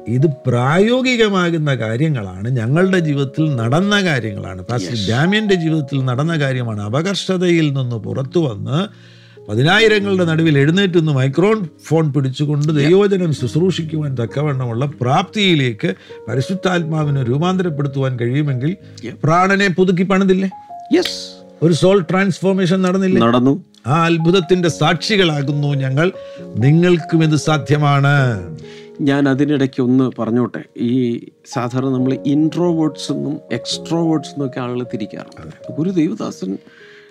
ഇത് 0.08 0.26
പ്രായോഗികമാകുന്ന 0.46 1.74
കാര്യങ്ങളാണ്. 1.74 2.48
ഞങ്ങളുടെ 2.48 2.98
ജീവിതത്തിൽ 2.98 3.56
നടന്ന 3.56 4.04
കാര്യങ്ങളാണ്. 4.04 4.62
പാസ്റ്റർ 4.62 4.96
ഡാമിയന്റെ 5.10 5.54
ജീവിതത്തിൽ 5.54 6.04
നടന്ന 6.04 6.38
കാര്യമാണ്. 6.38 6.82
അപകർഷതയിൽ 6.82 7.72
നിന്ന് 7.72 7.96
പുറത്തു 7.96 8.38
വന്ന് 8.38 9.08
പതിനായിരങ്ങളുടെ 9.50 10.24
നടുവിൽ 10.24 10.58
എഴുന്നേറ്റ് 10.58 10.98
നിന്ന് 10.98 11.12
മൈക്രോൺ 11.12 11.68
ഫോൺ 11.84 12.12
പിടിച്ചുകൊണ്ട് 12.12 12.72
ദൈവജനം 12.72 13.34
ശുശ്രൂഷിക്കുവാൻ 13.34 14.16
തക്കവണ്ണമുള്ള 14.22 14.84
പ്രാപ്തിയിലേക്ക് 15.00 15.94
പരിശുദ്ധാത്മാവിനെ 16.28 17.22
രൂപാന്തരപ്പെടുത്തുവാൻ 17.22 18.18
കഴിയുമെങ്കിൽ 18.20 18.76
പ്രാണനെ 19.24 19.68
പുതുക്കി 19.68 20.02
പണിതില്ലേ? 20.02 20.50
യെസ് 20.94 21.38
ഒരു 21.62 21.72
സോൾ 21.72 22.00
ട്രാൻസ്ഫോർമേഷൻ 22.10 22.82
നടന്നില്ല? 22.82 23.18
നടന്നു. 23.18 23.64
ആ 23.88 24.04
അത്ഭുതത്തിന്റെ 24.04 24.68
സാക്ഷികളാകുന്നു 24.68 25.68
ഞങ്ങൾ. 25.68 26.12
നിങ്ങൾക്കും 26.56 27.24
ഇത് 27.24 27.36
സാധ്യമാണ്. 27.36 28.08
ഞാൻ 29.00 29.28
അതിനിടയ്ക്ക് 29.28 29.82
ഒന്ന് 29.82 30.10
പറഞ്ഞോട്ടെ. 30.18 30.64
ഈ 30.76 31.20
സാധാരണ 31.52 31.86
നമ്മൾ 31.86 32.18
ഇൻട്രോവേർഡ്സ് 32.26 33.12
എന്നും 33.12 33.38
എക്സ്ട്രോവേർഡ്സ് 33.52 34.30
എന്നൊക്കെ 34.30 34.60
ആളുകൾ 34.60 34.86
തിരിക്കാറുണ്ട്. 34.92 35.80
ഒരു 35.80 35.90
ദൈവദാസൻ 35.90 36.58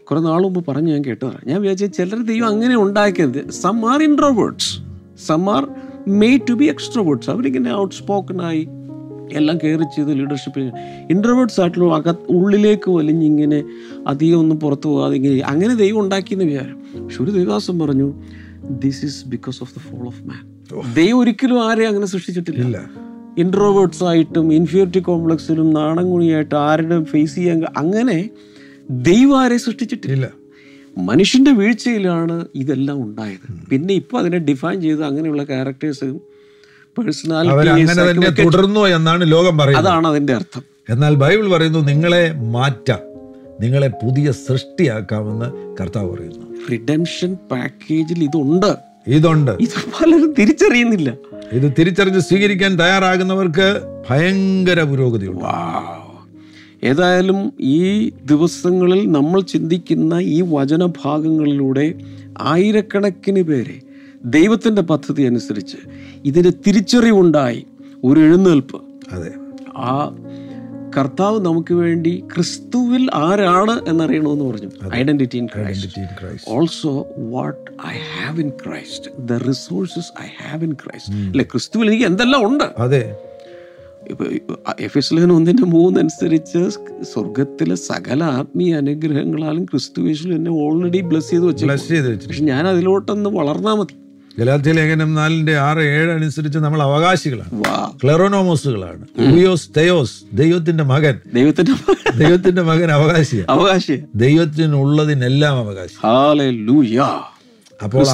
കുറെ 0.03 0.19
നാൾ 0.19 0.41
മുമ്പ് 0.41 0.65
പറഞ്ഞു 0.65 0.91
ഞാൻ 0.91 1.05
കേട്ടതാണ്. 1.05 1.37
ഞാൻ 1.45 1.61
വിചാരിച്ച 1.61 1.97
ചിലർ 1.97 2.25
ദൈവം 2.25 2.47
അങ്ങനെ 2.47 2.75
ഉണ്ടാക്കിയത് 2.77 3.49
some 3.49 3.93
are 3.93 4.03
introverts 4.03 4.79
some 5.27 5.55
are 5.55 5.67
made 6.07 6.47
to 6.49 6.53
be 6.53 6.65
extroverts 6.65 7.29
അവരിങ്ങനെ 7.29 7.75
ഔട്ട് 7.75 7.95
സ്പോക്കനായി 7.95 8.67
എല്ലാം 9.33 9.57
കയറി 9.57 9.83
ചെയ്ത് 9.83 10.19
ലീഡർഷിപ്പ് 10.19 10.59
ഇന്റർവേർട്സ് 11.09 11.61
ആയിട്ടുള്ള 11.61 11.93
അകത്ത് 11.93 12.31
ഉള്ളിലേക്ക് 12.31 12.91
വലിഞ്ഞിങ്ങനെ 12.91 13.63
അധികം 14.07 14.39
ഒന്നും 14.39 14.59
പുറത്തു 14.59 14.89
പോകാതെ 14.89 15.15
ഇങ്ങനെ 15.15 15.41
അങ്ങനെ 15.45 15.75
ദൈവം 15.75 15.99
ഉണ്ടാക്കിയെന്ന് 15.99 16.45
വിചാരം. 16.45 17.03
പക്ഷെ 17.03 17.23
ഒരു 17.23 17.31
ദൈവദാസം 17.31 17.79
പറഞ്ഞു 17.79 18.23
this 18.69 19.05
is 19.05 19.27
because 19.27 19.61
of 19.61 19.75
the 19.75 19.77
fall 19.79 20.05
of 20.05 20.23
man 20.23 20.57
ദൈവം 20.93 21.19
ഒരിക്കലും 21.19 21.71
ആരെയും 21.71 21.87
അങ്ങനെ 21.87 22.05
സൃഷ്ടിച്ചിട്ടില്ല. 22.05 22.89
ഇൻട്രോവേർട്സ് 23.37 24.03
ആയിട്ടും 24.03 24.53
ഇൻഫിയോറിറ്റി 24.53 24.99
കോംപ്ലക്സിലും 24.99 25.73
നാണംകുണിയായിട്ട് 25.73 26.55
ആരുടെ 26.55 27.03
ഫേസ് 27.03 27.35
ചെയ്യാൻ 27.35 27.63
അങ്ങനെ 27.77 28.29
ദൈവം 28.89 29.41
ആരെ 29.41 29.57
സൃഷ്ടിച്ചിട്ടില്ല. 29.57 30.15
ഇല്ല. 30.15 30.31
മനുഷ്യന്റെ 30.97 31.51
വീഴ്ചയിലാണ് 31.51 32.45
ഇതെല്ലാം 32.55 33.03
ഉണ്ടായത്. 33.03 33.69
പിന്നെ 33.69 33.93
ഇപ്പൊ 33.93 34.19
അതിനെ 34.19 34.37
ഡിഫൈൻ 34.37 34.81
ചെയ്ത് 34.81 35.03
അങ്ങനെയുള്ള 35.03 35.43
ക്യാരക്ടേഴ്സും 35.43 36.21
പേഴ്സണാലിറ്റി 36.97 38.43
തുടർന്നു 38.43 38.79
എന്നാണ് 38.79 39.31
ലോകം 39.31 39.57
പറയുന്നത്. 39.57 39.85
അതാണ് 39.85 40.07
അതിന്റെ 40.07 40.33
അർത്ഥം. 40.33 40.63
എന്നാൽ 40.89 41.15
ബൈബിൾ 41.15 41.51
പറയുന്നു 41.51 41.79
നിങ്ങളെ 41.79 42.31
മാറ്റാം 42.31 42.99
നിങ്ങളെ 43.61 43.87
പുതിയ 43.87 44.31
സൃഷ്ടിയാക്കാമെന്ന് 44.31 45.77
കർത്താവ് 45.81 46.13
പറയുന്നു. 46.13 46.39
റിഡംഷൻ 46.71 47.37
പാക്കേജിൽ 47.51 48.23
ഇതുണ്ട്. 48.23 48.75
ഇതുണ്ട്. 49.07 49.51
ഇത് 49.51 49.69
പലരും 49.69 50.35
തിരിച്ചറിയുന്നില്ല. 50.39 51.13
ഇത് 51.51 51.73
തിരിച്ചറിഞ്ഞ് 51.79 52.19
സ്വീകരിക്കാൻ 52.19 52.79
തയ്യാറാകുന്നവർക്ക് 52.79 53.81
ഭയങ്കര 54.09 54.81
പുരോഗതിയുണ്ട് 54.83 55.45
ഏതായാലും 56.83 57.53
ഈ 57.61 58.09
ദിവസങ്ങളിൽ 58.09 59.11
നമ്മൾ 59.11 59.41
ചിന്തിക്കുന്ന 59.41 60.13
ഈ 60.13 60.41
വചനഭാഗങ്ങളിലൂടെ 60.41 61.93
ആയിരക്കണക്കിന് 62.41 63.41
പേരെ 63.41 63.79
ദൈവത്തിന്റെ 64.29 64.81
പദ്ധതി 64.81 65.23
അനുസരിച്ച് 65.23 65.77
ഇതിന് 66.25 66.51
തിരിച്ചറിവുണ്ടായി 66.67 67.65
ഒരു 68.03 68.19
എഴുന്നേൽപ്പ്. 68.19 68.81
അതെ. 69.11 69.31
ആ 69.77 70.17
കർത്താവ് 70.97 71.39
നമുക്ക് 71.39 71.73
വേണ്ടി 71.73 72.23
ക്രിസ്തുവിൽ 72.35 73.09
ആരാണ് 73.13 73.89
എന്നറിയണമെന്ന് 73.89 74.45
പറഞ്ഞു. 74.45 74.95
Identity 74.95 75.37
in 75.37 75.45
Christ 75.45 76.01
also 76.47 77.07
what 77.17 77.71
I 77.71 77.95
have 78.19 78.39
in 78.39 78.49
Christ 78.49 79.27
the 79.27 79.33
resources 79.33 80.21
I 80.21 80.49
have 80.49 80.63
in 80.63 80.73
Christ 80.73 81.13
അല്ലെ? 81.13 81.43
ക്രിസ്തുവിൽ 81.43 81.87
എനിക്ക് 81.87 82.05
എന്തെല്ലാം 82.05 82.47
ഉണ്ട്? 82.47 82.63
അതെ. 82.77 83.15
എഫ് 84.79 84.97
എസ് 84.97 85.13
ലേഖനം 85.13 85.35
ഒന്നിന്റെ 85.35 85.63
മൂന്നനുസരിച്ച് 85.63 86.69
സ്വർഗത്തിലെ 87.03 87.75
സകല 87.75 88.23
ആത്മീയ 88.23 88.75
അനുഗ്രഹങ്ങളാലും 88.75 89.65
ക്രിസ്തു 89.65 90.01
യേശു 90.01 90.27
എന്നെ 90.27 90.51
ഓൾറെഡി 90.51 91.01
ബ്ലസ് 91.01 91.29
ചെയ്ത് 91.29 91.45
വെച്ചു 91.45 91.65
പക്ഷെ 92.27 92.43
ഞാൻ 92.43 92.67
അതിലോട്ടൊന്ന് 92.67 93.29
വളർന്നാൽ 93.29 93.73
മതി. 93.73 94.06
ഗലാത്യ 94.39 94.71
ലേഖനം 94.71 95.15
നാലിന്റെ 95.15 95.57
ആറ് 95.57 95.79
ഏഴ് 95.79 96.11
അനുസരിച്ച് 96.11 96.59
നമ്മൾ 96.59 96.81
അവകാശികളാണ്. 96.81 97.51
ക്ലെറോനോമോസുകളാണ്. 98.03 99.05
തെയോസ് 99.77 100.13
ദൈവത്തിന്റെ 100.33 100.83
മകൻ. 100.83 101.19
ദൈവത്തിന്റെ 101.33 101.73
ദൈവത്തിന്റെ 102.17 102.61
മകൻ 102.61 102.91
അവകാശി 102.91 103.43
അവകാശി. 103.49 104.03
ദൈവത്തിനുള്ളതിനെല്ലാം 104.15 105.57
അവകാശി. 105.57 106.07
അപ്പോൾ 107.83 108.05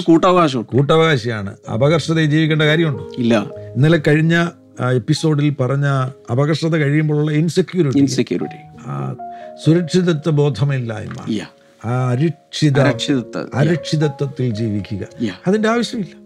കൂട്ടവകാശം 0.00 0.62
കൂട്ടവകാശിയാണ്. 0.62 1.56
അപകർഷതയിൽ 1.74 2.30
ജീവിക്കേണ്ട 2.30 2.62
കാര്യമുണ്ടോ? 2.62 3.12
ഇല്ല. 3.18 3.38
ഇന്നലെ 3.76 4.00
കഴിഞ്ഞ 4.08 4.48
എപ്പിസോഡിൽ 4.94 5.50
പറഞ്ഞ 5.50 5.86
അപകർഷത 6.30 6.76
കഴിയുമ്പോഴുള്ള 6.76 7.30
ഇൻസെക്യൂരിറ്റി 7.30 7.98
ഇൻസെക്യൂരിറ്റി 7.98 8.88
സുരക്ഷിതത്വ 9.66 10.30
ബോധമില്ലായ്മ. 10.30 11.32
ആ 11.84 12.10
അരക്ഷിത 12.10 12.80
അരക്ഷിതത്വത്തിൽ 13.54 14.54
ജീവിക്കുക. 14.54 15.06
അതിന്റെ 15.46 15.68
ആവശ്യമില്ല. 15.68 16.22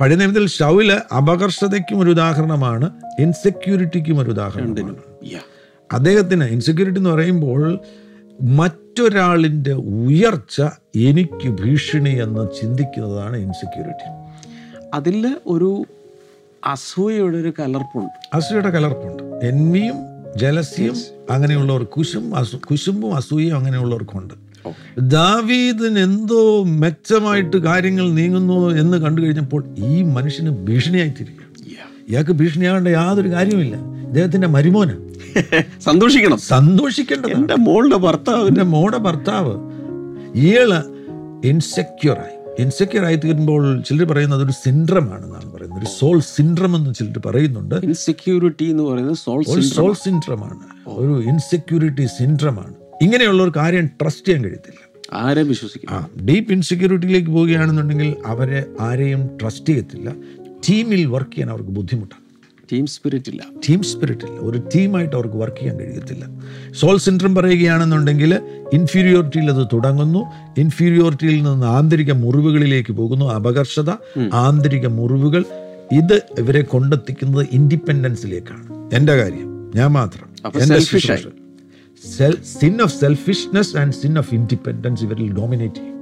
പഴയ 0.00 0.14
നിയമത്തിൽ 0.14 0.46
ഷൗൽ 0.48 0.92
അപകർഷതയ്ക്കും 0.92 1.98
ഒരു 1.98 2.10
ഉദാഹരണമാണ് 2.10 2.90
ഇൻസെക്യൂരിറ്റിക്കും 3.20 4.18
ഒരു 4.18 4.30
ഉദാഹരണമാണ്. 4.30 4.96
അദ്ദേഹത്തിന് 5.92 6.44
ഇൻസെക്യൂരിറ്റി 6.44 6.98
എന്ന് 6.98 7.10
പറയുമ്പോൾ 7.10 7.78
മറ്റൊരാളിന്റെ 8.42 9.72
ഉയർച്ച 9.72 10.62
എനിക്ക് 10.96 11.48
ഭീഷണി 11.48 12.10
എന്ന് 12.10 12.48
ചിന്തിക്കുന്നതാണ് 12.60 13.36
ഇൻസെക്യൂരിറ്റി 13.36 14.08
അതിൽ 14.94 15.36
ഒരു 15.46 15.84
അസൂയയുടെ 16.66 17.36
ഒരു 17.36 17.52
കലർപ്പുണ്ട്. 17.58 18.36
അസൂയയുടെ 18.36 18.70
കലർപ്പുണ്ട്. 18.70 19.46
എന്മിയും 19.46 19.96
ജലസ്യം 20.36 20.96
അങ്ങനെയുള്ളവർ 21.30 21.84
കുശും 21.84 22.36
അസു 22.36 22.56
കുശുമ്പും 22.56 23.16
അസൂയയും 23.16 23.56
അങ്ങനെയുള്ളവർക്കുണ്ട്. 23.56 24.51
ദാവീദിന് 24.98 25.98
എന്തോ 25.98 26.62
മെച്ചമായിട്ട് 26.62 27.56
കാര്യങ്ങൾ 27.56 28.10
നീങ്ങുന്നു 28.10 28.70
എന്ന് 28.70 28.98
കണ്ടു 28.98 29.20
കഴിഞ്ഞപ്പോൾ 29.20 29.64
ഈ 29.78 30.02
മനുഷ്യന് 30.02 30.50
ഭീഷണിയായി 30.50 31.08
Yeah. 31.08 32.10
ഇയാൾക്ക് 32.10 32.30
ഭീഷണിയാകേണ്ട 32.30 32.88
യാതൊരു 32.88 33.28
കാര്യമില്ല 33.28 33.76
ഇദ്ദേഹത്തിന്റെ 33.76 34.48
മരുമോന. 34.48 34.88
സന്തോഷിക്കണം. 35.80 36.38
സന്തോഷിക്കേണ്ടത് 36.38 37.30
എന്റെ 37.30 37.54
മോളുടെ 37.54 37.96
ഭർത്താവ്. 37.96 38.48
എന്റെ 38.48 38.62
മോളുടെ 38.62 38.98
ഭർത്താവ്. 38.98 39.72
ഇയാൾ 40.34 40.84
ഇൻസെക്യൂറായി 41.44 42.62
ഇൻസെക്യൂർ 42.62 43.04
ആയി 43.04 43.16
തീരുമ്പോൾ 43.16 43.80
ചിലർ 43.80 44.04
പറയുന്നത് 44.12 44.44
ഒരു 44.44 44.52
സിൻഡ്രം 44.52 45.14
ആണെന്നാണ് 45.14 45.52
പറയുന്നത്. 45.52 45.78
ഒരു 45.78 45.86
സോൾ 45.98 46.20
സിൻഡ്രം 46.20 46.76
എന്ന് 46.76 46.94
ചിലർ 46.94 47.18
പറയുന്നുണ്ട്. 47.18 47.74
ഇൻസെക്യൂരിറ്റി 47.74 48.64
എന്ന് 48.64 48.82
പറയുന്നത് 48.82 49.16
സോൾ 49.62 49.92
സിൻഡ്രം 49.92 50.44
ആണ്. 50.44 50.58
ഒരു 50.86 51.22
ഇൻസെക്യൂരിറ്റി 51.28 52.06
സിൻഡ്രം 52.06 52.60
ആണ് 53.02 53.42
ഒരു 53.42 53.52
കാര്യം 53.56 53.86
ട്രസ്റ്റ് 53.86 54.26
ചെയ്യാൻ 54.26 54.44
കഴിയത്തില്ല. 54.44 55.00
ആരെ 55.12 55.42
വിശ്വസിക്കും 55.42 55.90
ആ 55.90 56.06
ഡീപ്പ് 56.28 56.52
ഇൻസെക്യൂരിറ്റിയിലേക്ക് 56.52 57.30
പോവുകയാണെന്നുണ്ടെങ്കിൽ 57.30 58.16
അവരെ 58.26 58.64
ആരെയും 58.80 59.26
ട്രസ്റ്റ് 59.42 59.66
ചെയ്യത്തില്ല. 59.66 60.12
ടീമിൽ 60.68 61.06
വർക്ക് 61.06 61.30
ചെയ്യാൻ 61.30 61.50
അവർക്ക് 61.50 61.68
ബുദ്ധിമുട്ടാണ്. 61.68 62.22
ടീം 62.72 62.86
സ്പിരിറ്റ് 62.86 63.30
ഇല്ല. 63.30 63.44
ടീം 63.68 63.82
സ്പിരിറ്റ് 63.82 64.24
ഇല്ല. 64.24 64.38
ഒരു 64.40 64.68
ടീമായിട്ട് 64.76 65.16
അവർക്ക് 65.16 65.36
വർക്ക് 65.36 65.56
ചെയ്യാൻ 65.56 65.78
കഴിയത്തില്ല. 65.78 66.26
സോൾ 66.72 66.96
സിൻഡ്രം 66.96 67.34
പറയുകയാണെന്നുണ്ടെങ്കിൽ 67.34 68.34
ഇൻഫീരിയോറിറ്റിയിൽ 68.72 69.50
അത് 69.50 69.66
തുടങ്ങുന്നു. 69.72 70.18
ഇൻഫീരിയോറിറ്റിയിൽ 70.58 71.42
നിന്ന് 71.42 71.66
ആന്തരിക 71.66 72.12
മുറിവുകളിലേക്ക് 72.12 72.92
പോകുന്നു. 72.92 73.26
അപകർഷത 73.26 73.90
ആന്തരിക 74.32 74.86
മുറിവുകൾ. 74.86 75.44
ഇത് 75.92 76.20
ഇവരെ 76.38 76.62
കൊണ്ടെത്തിക്കുന്നത് 76.62 77.46
ഇൻഡിപെൻഡൻസിലേക്കാണ് 77.52 78.94
എന്റെ 78.94 79.16
കാര്യം 79.16 79.72
ഞാൻ 79.74 79.90
മാത്രം. 79.90 80.50
എന്റെ. 80.62 81.41
Sin 82.60 82.82
of 82.82 83.00
selfishness 83.00 83.76
and 83.76 83.92
sin 83.92 84.18
of 84.18 84.34
independence 84.34 85.02
ഇവരിൽ 85.04 85.32
ഡോമിനേറ്റ് 85.32 85.74
ചെയ്യും. 85.74 85.98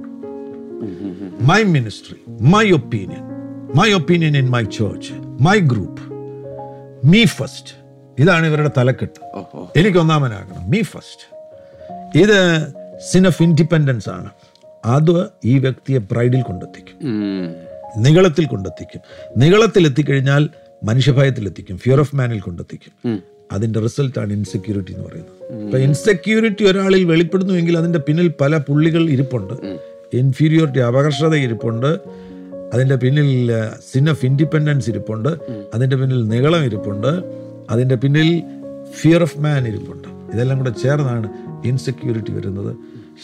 My 1.41 1.63
ministry 1.63 2.17
my 2.41 2.71
opinion 2.71 3.23
my 3.75 3.91
opinion 3.93 4.37
in 4.37 4.49
my 4.49 4.63
church 4.63 5.13
my 5.47 5.59
group 5.59 6.01
me 7.07 7.25
first 7.25 7.73
ഇതാണ് 8.19 8.45
ഇവരുടെ 8.45 8.71
തലക്കെട്ട്. 8.77 9.19
എനിക്ക് 9.79 9.97
ഒന്നാമനാകണം 9.97 10.69
മീ 10.69 10.81
ഫസ്റ്റ് 10.81 11.25
ഇത് 12.19 12.39
സിൻ 13.11 13.27
ഓഫ് 13.27 13.43
ഇൻഡിപെൻഡൻസ് 13.43 14.09
ആണ്. 14.09 14.29
അത് 14.85 15.29
ഈ 15.45 15.59
വ്യക്തിയെ 15.59 15.97
പ്രൈഡിൽ 15.97 16.41
കൊണ്ടെത്തിക്കും. 16.41 16.97
നികളത്തിൽ 17.97 18.45
കൊണ്ടെത്തിക്കും. 18.45 19.01
നികളത്തിൽ 19.37 19.85
എത്തിക്കഴിഞ്ഞാൽ 19.85 20.49
മനുഷ്യഭയത്തിൽ 20.83 21.45
എത്തിക്കും 21.45 21.77
ഫിയർ 21.77 21.99
ഓഫ് 21.99 22.15
മാനിൽ 22.15 22.39
കൊണ്ടെത്തിക്കും 22.39 23.23
അതിന്റെ 23.51 23.79
റിസൾട്ടാണ് 23.79 24.33
ഇൻസെക്യൂരിറ്റി 24.33 24.91
എന്ന് 24.91 25.05
പറയുന്നത്. 25.05 25.65
അപ്പൊ 25.65 25.77
ഇൻസെക്യൂരിറ്റി 25.77 26.63
ഒരാളിൽ 26.63 27.03
വെളിപ്പെടുന്നുവെങ്കിൽ 27.03 27.77
അതിന്റെ 27.77 27.99
പിന്നിൽ 27.99 28.31
പല 28.41 28.57
പുള്ളികൾ 28.57 29.09
ഇരിപ്പുണ്ട്. 29.09 29.53
ഇൻഫീരിയോറിറ്റി 30.13 30.79
അപകർഷത 30.79 31.35
ഇരിപ്പുണ്ട്. 31.35 31.99
അതിന്റെ 32.73 32.95
പിന്നിൽ 32.95 33.51
സിൻ 33.91 34.09
ഓഫ് 34.09 34.25
ഇൻഡിപെൻഡൻസ് 34.25 34.89
ഇരിപ്പുണ്ട്. 34.89 35.29
അതിന്റെ 35.73 35.95
പിന്നിൽ 35.95 36.27
നികളം 36.27 36.63
ഇരിപ്പുണ്ട്. 36.63 37.23
അതിന്റെ 37.69 37.95
പിന്നിൽ 37.95 38.43
ഫിയർ 39.01 39.21
ഓഫ് 39.21 39.39
മാൻ 39.39 39.67
ഇരിപ്പുണ്ട്. 39.67 40.33
ഇതെല്ലാം 40.33 40.57
കൂടെ 40.57 40.69
ചേർന്നാണ് 40.69 41.29
ഇൻസെക്യൂരിറ്റി 41.65 42.31
വരുന്നത്. 42.31 42.75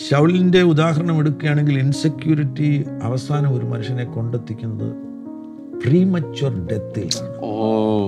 ഷൗലിന്റെ 0.10 0.62
ഉദാഹരണം 0.62 1.20
എടുക്കുകയാണെങ്കിൽ 1.20 1.80
ഇൻസെക്യൂരിറ്റി 1.80 2.86
അവസാനം 3.04 3.58
ഒരു 3.58 3.66
മനുഷ്യനെ 3.66 4.06
കൊണ്ടെത്തിക്കുന്നത് 4.06 4.94
പ്രീമച്വർ 5.86 6.68
ഡെത്തിലാണ് 6.68 7.38
ഓ. 7.38 8.07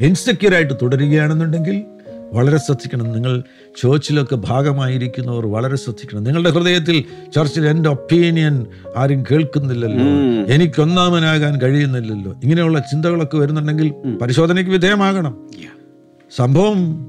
ഇൻസെക്യൂർ 0.00 0.54
ആയിട്ട് 0.54 0.74
തുടരുകയാണെന്നുണ്ടെങ്കിൽ 0.82 1.84
വളരെ 2.32 2.56
ശ്രദ്ധിക്കണം. 2.56 3.12
നിങ്ങൾ 3.12 3.42
ചേർച്ചിലൊക്കെ 3.82 4.36
ഭാഗമായിരിക്കുന്നവർ 4.36 5.46
വളരെ 5.46 5.76
ശ്രദ്ധിക്കണം. 5.76 6.24
നിങ്ങളുടെ 6.24 6.50
ഹൃദയത്തിൽ 6.50 7.04
ചർച്ചിൽ 7.34 7.66
എന്റെ 7.66 7.90
ഒപ്പീനിയൻ 7.90 8.66
ആരും 8.96 9.24
കേൾക്കുന്നില്ലല്ലോ. 9.30 10.04
എനിക്കൊന്നാമനാകാൻ 10.54 11.60
കഴിയുന്നില്ലല്ലോ. 11.60 12.32
ഇങ്ങനെയുള്ള 12.44 12.78
ചിന്തകളൊക്കെ 12.78 13.36
വരുന്നുണ്ടെങ്കിൽ 13.36 13.94
പരിശോധനയ്ക്ക് 14.22 14.72
വിധേയമാകണം. 14.72 15.50
സംഭവം 16.36 17.06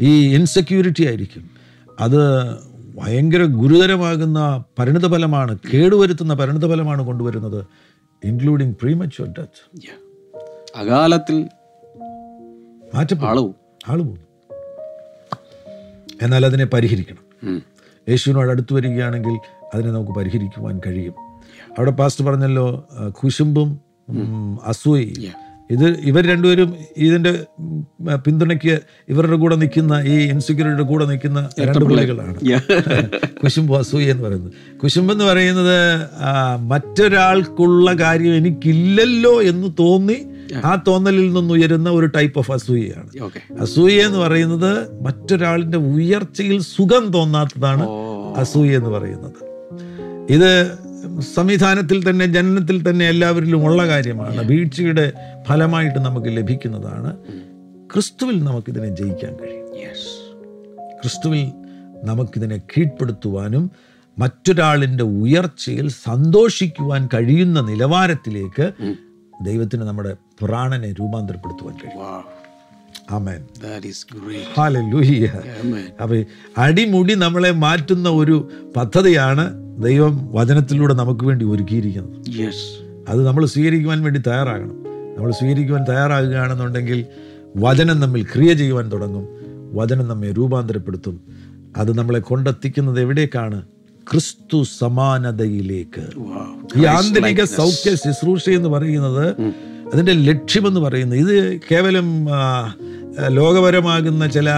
ഈ 0.00 0.34
ഇൻസെക്യൂരിറ്റി 0.34 1.06
ആയിരിക്കും. 1.06 1.50
അത് 2.00 2.50
ഭയങ്കര 2.96 3.42
ഗുരുതരമാകുന്ന 3.42 4.64
പരിണിതഫലമാണ് 4.78 5.58
കേടുവരുത്തുന്ന 5.74 6.34
പരിണിതഫലമാണ് 6.34 7.02
കൊണ്ടുവരുന്നത് 7.02 7.64
ഇൻക്ലൂഡിങ് 8.24 8.74
പ്രീമച്വർ 8.82 9.28
ഡെത്ത്. 9.28 9.80
അകാലത്തിൽ 10.76 11.46
മാറ്റപ്പെടും. 12.96 13.54
ആൾ 13.88 13.96
പോകും. 14.02 14.18
എന്നാൽ 16.22 16.46
അതിനെ 16.46 16.64
പരിഹരിക്കണം. 16.64 17.22
യേശുവിനോട് 18.08 18.50
അടുത്ത് 18.50 18.74
വരികയാണെങ്കിൽ 18.74 19.38
അതിനെ 19.74 19.90
നമുക്ക് 19.90 20.12
പരിഹരിക്കുവാൻ 20.12 20.80
കഴിയും. 20.86 21.14
അവിടെ 21.78 21.90
പാസ്റ്റ് 21.90 22.24
പറഞ്ഞല്ലോ 22.24 22.88
കുശുംബും 23.08 23.80
കുശുമ്പും 24.08 24.58
അസൂയയും. 24.66 25.32
ഇത് 25.70 25.84
ഇവർ 25.84 26.26
രണ്ടുപേരും 26.26 26.76
ഇതിന്റെ 26.96 27.44
ഉം, 27.58 27.86
പിന്തുണയ്ക്ക് 28.26 28.78
ഇവരുടെ 29.08 29.36
കൂടെ 29.36 29.56
നിൽക്കുന്ന 29.56 30.02
ഈ 30.06 30.28
ഇൻസെക്യൂരിറ്റിയുടെ 30.28 30.82
കൂടെ 30.82 31.04
നിൽക്കുന്ന 31.04 31.48
രണ്ട് 31.60 31.84
പിള്ളേകളാണ് 31.84 32.36
കുശുംബ് 33.42 33.74
അസൂയി 33.74 34.04
അസൂയ 34.04 34.10
എന്ന് 34.10 34.24
പറയുന്നത്. 34.24 34.52
കുശുംബ് 34.78 35.12
എന്ന് 35.12 35.24
പറയുന്നത് 35.24 36.00
മറ്റൊരാൾക്കുള്ള 36.60 37.92
കാര്യം 37.94 38.34
എനിക്കില്ലല്ലോ 38.36 39.42
എന്ന് 39.42 39.68
തോന്നി 39.78 40.35
ആ. 40.54 40.82
തോന്നലിൽ 40.88 41.32
നിന്ന് 41.32 41.54
ഉയരുന്ന 41.54 41.90
ഒരു 41.90 42.06
ടൈപ്പ് 42.06 42.38
ഓഫ് 42.38 42.52
അസൂയയാണ്. 42.52 43.22
അസൂയ 43.60 44.02
എന്ന് 44.06 44.18
പറയുന്നത് 44.18 45.02
മറ്റൊരാളിന്റെ 45.02 45.78
ഉയർച്ചയിൽ 45.78 46.60
സുഖം 46.60 47.06
തോന്നാത്തതാണ് 47.06 47.88
അസൂയ 48.36 48.76
എന്ന് 48.76 48.90
പറയുന്നത്. 48.90 49.46
ഇത് 50.32 50.72
സംവിധാനത്തിൽ 51.34 52.10
തന്നെ 52.10 52.26
ജനനത്തിൽ 52.26 52.90
തന്നെ 52.90 53.08
എല്ലാവരിലും 53.08 53.64
ഉള്ള 53.64 53.86
കാര്യമാണ്. 53.86 54.48
വീഴ്ചയുടെ 54.48 55.12
ഫലമായിട്ട് 55.48 55.98
നമുക്ക് 55.98 56.26
ലഭിക്കുന്നതാണ്. 56.26 57.16
ക്രിസ്തുവിൽ 57.94 58.44
നമുക്കിതിനെ 58.44 58.96
ജയിക്കാൻ 58.96 59.36
കഴിയും. 59.36 59.66
ക്രിസ്തുവിൽ 61.02 61.44
നമുക്കിതിനെ 62.04 62.56
കീഴ്പ്പെടുത്തുവാനും 62.56 63.70
മറ്റൊരാളിന്റെ 64.18 65.04
ഉയർച്ചയിൽ 65.04 65.88
സന്തോഷിക്കുവാൻ 65.88 67.08
കഴിയുന്ന 67.14 67.60
നിലവാരത്തിലേക്ക് 67.60 68.72
ദൈവത്തിന് 69.42 69.82
നമ്മുടെ 69.82 70.16
പ്രാണനെ 70.42 70.92
രൂപാന്തരപ്പെടുത്തുവാൻ 70.92 71.74
കഴിയും. 71.74 72.04
Wow, 72.04 72.24
ആമേൻ. 73.10 73.44
അപ്പൊ 76.02 76.16
അടിമുടി 76.58 77.14
നമ്മളെ 77.14 77.50
മാറ്റുന്ന 77.50 78.08
ഒരു 78.08 78.48
പദ്ധതിയാണ് 78.76 79.54
ദൈവം 79.82 80.28
വചനത്തിലൂടെ 80.32 80.94
നമുക്ക് 80.94 81.24
വേണ്ടി 81.24 81.44
ഒരുക്കിയിരിക്കുന്നത്. 81.44 82.26
Yes. 82.26 82.54
അത് 83.08 83.26
നമ്മൾ 83.26 83.46
സ്വീകരിക്കുവാൻ 83.46 84.02
വേണ്ടി 84.02 84.20
തയ്യാറാകണം. 84.20 84.82
നമ്മൾ 85.16 85.30
സ്വീകരിക്കുവാൻ 85.30 85.84
തയ്യാറാകുകയാണെന്നുണ്ടെങ്കിൽ 85.88 87.06
വചനം 87.56 88.00
നമ്മിൽ 88.00 88.24
ക്രിയ 88.24 88.54
ചെയ്യുവാൻ 88.54 88.92
തുടങ്ങും. 88.92 89.28
വചനം 89.74 90.08
നമ്മെ 90.08 90.32
രൂപാന്തരപ്പെടുത്തും. 90.32 91.20
അത് 91.76 91.98
നമ്മളെ 91.98 92.18
കൊണ്ടെത്തിക്കുന്നത് 92.18 93.00
എവിടേക്കാണ്? 93.00 93.62
ക്രിസ്തു 94.10 94.64
സമാനതയിലേക്ക്. 94.78 96.04
ഈ 96.78 96.84
ആന്തരിക 96.84 97.44
സൗഖ്യ 97.44 97.94
ശുശ്രൂഷ 97.94 98.48
എന്ന് 98.48 98.68
പറയുന്നത് 98.68 99.26
അതിന്റെ 99.92 100.12
ലക്ഷ്യമെന്ന് 100.12 100.80
പറയുന്നത് 100.80 101.18
ഇത് 101.18 101.60
കേവലം 101.72 102.28
ലോകപരമാകുന്ന 103.28 104.26
ചില 104.26 104.50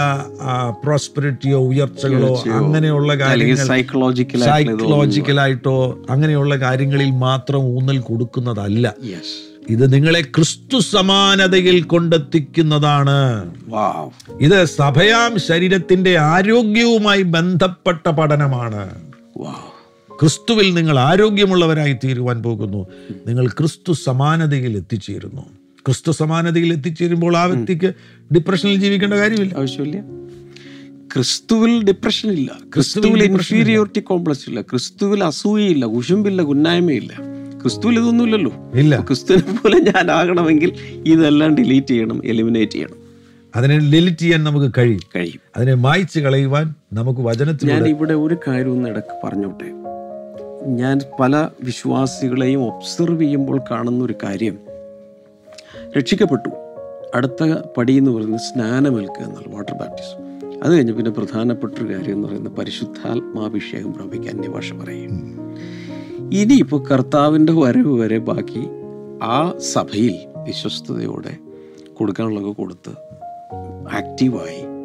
പ്രോസ്പെരിറ്റിയോ 0.84 1.58
ഉയർച്ചകളോ 1.68 2.44
അങ്ങനെയുള്ള 2.52 3.14
കാര്യങ്ങൾ 3.14 3.66
psychological 3.66 4.44
സൈക്കോളജിക്കലായിട്ടോ 4.44 5.98
അങ്ങനെയുള്ള 6.10 6.56
കാര്യങ്ങളിൽ 6.56 7.10
മാത്രം 7.10 7.60
ഊന്നൽ 7.60 7.98
കൊടുക്കുന്നതല്ല. 7.98 8.94
ഇത് 9.70 9.94
നിങ്ങളെ 9.94 10.20
ക്രിസ്തു 10.20 10.78
സമാനതയിൽ 10.78 11.82
കൊണ്ടെത്തിക്കുന്നതാണ്. 11.82 13.50
ഇത് 14.40 14.64
സഭയാം 14.64 15.40
ശരീരത്തിന്റെ 15.40 16.18
ആരോഗ്യവുമായി 16.18 17.22
ബന്ധപ്പെട്ട 17.22 18.08
പഠനമാണ്. 18.08 19.07
ക്രിസ്തുവിൽ 20.20 20.74
നിങ്ങൾ 20.74 20.98
ആരോഗ്യമുള്ളവരായി 20.98 21.96
തീരുവാൻ 22.04 22.42
പോകുന്നു. 22.42 22.86
നിങ്ങൾ 23.26 23.46
ക്രിസ്തു 23.46 23.92
സമാനതയിൽ 23.92 24.76
എത്തിച്ചേരുന്നു. 24.76 25.42
ക്രിസ്തു 25.86 26.12
സമാനതയിൽ 26.12 26.72
എത്തിച്ചേരുമ്പോൾ 26.72 27.36
ആ 27.36 27.44
വ്യക്തിക്ക് 27.44 27.92
ഡിപ്രഷനിൽ 28.34 28.76
ജീവിക്കേണ്ട 28.76 29.14
കാര്യമില്ല. 29.14 29.54
ആവശ്യമില്ല. 29.58 30.00
ക്രിസ്തുവിൽ 31.14 31.84
ഡിപ്രഷൻ 31.84 32.30
ഇല്ല. 32.30 32.52
ക്രിസ്തുവിൽ 32.74 33.22
ഇൻഫീരിയോറിറ്റി 33.22 34.00
കോംപ്ലക്സ് 34.00 34.48
ഇല്ല. 34.48 34.60
ക്രിസ്തുവിൽ 34.60 35.24
അസൂയയില്ല. 35.24 35.86
കുശുമ്പില്ല 35.86 36.42
കുന്നായ്മയില്ല 36.42 37.12
ക്രിസ്തുവിൽ 37.62 37.98
ഇതൊന്നുമില്ലല്ലോ. 37.98 38.52
ഇല്ല. 38.74 39.04
ക്രിസ്തുവിനെ 39.08 39.56
പോലെ 39.56 39.78
ഞാൻ 39.78 40.10
ആകണമെങ്കിൽ 40.10 40.72
ഇതെല്ലാം 41.06 41.54
ഡിലീറ്റ് 41.54 41.86
ചെയ്യണം 41.86 42.26
എലിമിനേറ്റ് 42.26 42.72
ചെയ്യണം. 42.72 42.97
അതിനെ 43.58 43.78
ലിലിറ്റ് 43.78 44.18
ചെയ്യാൻ 44.18 44.44
നമുക്ക് 44.44 44.72
കഴിയും. 44.78 45.00
കഴിയും. 45.16 45.40
അതിനെ 45.56 45.74
മായ്ച്ചു 45.74 46.20
കളയുവാൻ 46.20 46.74
നമുക്ക് 46.92 47.20
വചനത്തിൽ 47.20 47.68
ഞാൻ 47.68 47.88
ഇവിടെ 47.88 48.14
ഒരു 48.14 48.36
കാര്യം 48.48 48.72
ഒന്ന് 48.72 48.88
ഇടയ്ക്ക് 48.88 49.26
പറഞ്ഞോട്ടെ? 49.26 49.70
ഞാൻ 50.66 51.00
പല 51.20 51.48
വിശ്വാസികളെയും 51.62 52.64
ഒബ്സർവ് 52.64 53.20
ചെയ്യുമ്പോൾ 53.20 53.60
കാണുന്ന 53.70 54.04
ഒരു 54.04 54.14
കാര്യം. 54.24 54.58
രക്ഷിക്കപ്പെട്ടു. 55.98 56.48
അടുത്ത 57.14 57.54
പടി 57.76 57.92
എന്ന് 57.92 58.10
പറയുന്നത് 58.10 58.40
സ്നാനമേൽക്കുക 58.40 59.22
എന്നുള്ള 59.22 59.54
വാട്ടർ 59.54 59.74
ബാപ്റ്റിസം 59.74 60.28
അത് 60.62 60.72
കഴിഞ്ഞ് 60.72 60.92
പിന്നെ 60.92 61.10
പ്രധാനപ്പെട്ട 61.10 61.74
ഒരു 61.82 61.94
കാര്യം 61.94 62.14
എന്ന് 62.14 62.28
പറയുന്നത് 62.28 62.52
പരിശുദ്ധാത്മാഭിഷേകം 62.52 63.92
പ്രാപിക്കാൻ 63.92 64.34
അന്യഭാഷ 64.34 64.72
പറയും. 64.72 65.10
ഇനിയിപ്പോൾ 66.32 66.86
കർത്താവിന്റെ 66.88 67.52
വരവ് 67.52 68.00
വരെ 68.00 68.18
ബാക്കി 68.18 68.68
ആ 69.22 69.52
സഭയിൽ 69.58 70.14
വിശ്വസ്തയോടെ 70.46 71.36
കൊടുക്കാനുള്ളതൊക്കെ 71.94 72.52
കൊടുത്ത് 72.52 73.17
ആക്റ്റീവായി 73.92 74.78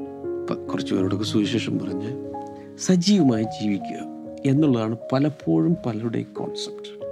കുറച്ച് 0.71 0.93
പേരോടൊക്കെ 0.93 1.23
സുവിശേഷം 1.23 1.79
പറഞ്ഞ് 1.79 2.33
സജീവമായി 2.79 3.43
ജീവിക്കുക 3.43 4.13
എന്നുള്ളതാണ് 4.45 4.97
പലപ്പോഴും 5.11 5.75
പലരുടെയും 5.85 6.33
കോൺസെപ്റ്റ് 6.33 7.03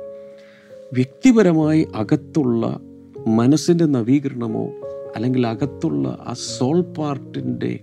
വ്യക്തിപരമായി 0.93 1.87
അകത്തുള്ള 1.95 2.79
മനസ്സിന്റെ 3.27 3.85
നവീകരണമോ 3.85 4.67
അല്ലെങ്കിൽ 5.15 5.47
അകത്തുള്ള 5.47 6.07
ആ 6.27 6.33
സോൾ 6.33 6.81
പാർട്ടിന്റെ 6.81 7.79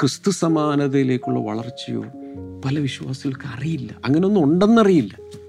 ക്രിസ്തു 0.00 0.30
സമാനതയിലേക്കുള്ള 0.30 1.40
വളർച്ചയോ 1.40 2.04
പല 2.64 2.78
വിശ്വാസികൾക്ക് 2.78 3.58
അറിയില്ല. 3.58 3.92
അങ്ങനെയൊന്നും 4.04 4.44
ഉണ്ടെന്നറിയില്ല. 4.44 5.40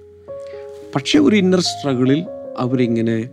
പക്ഷേ 0.95 1.19
ഒരു 1.19 1.35
ഇന്നർ 1.35 1.59
സ്ട്രഗിളിൽ 1.59 2.25
അവരിങ്ങനെ 2.57 3.29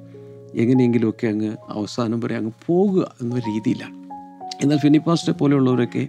എങ്ങനെയെങ്കിലുമൊക്കെ 0.55 1.27
അങ്ങ് 1.27 1.57
അവസാനം 1.69 2.21
വരെ 2.21 2.37
അങ്ങ് 2.37 2.53
പോകുക 2.67 3.15
എന്ന 3.23 3.39
രീതിയിലാണ്. 3.39 4.06
എന്നാൽ 4.63 4.79
ഫിനിപ്പാസ്റ്റെ 4.79 5.33
പോലെയുള്ളവരൊക്കെ 5.33 6.09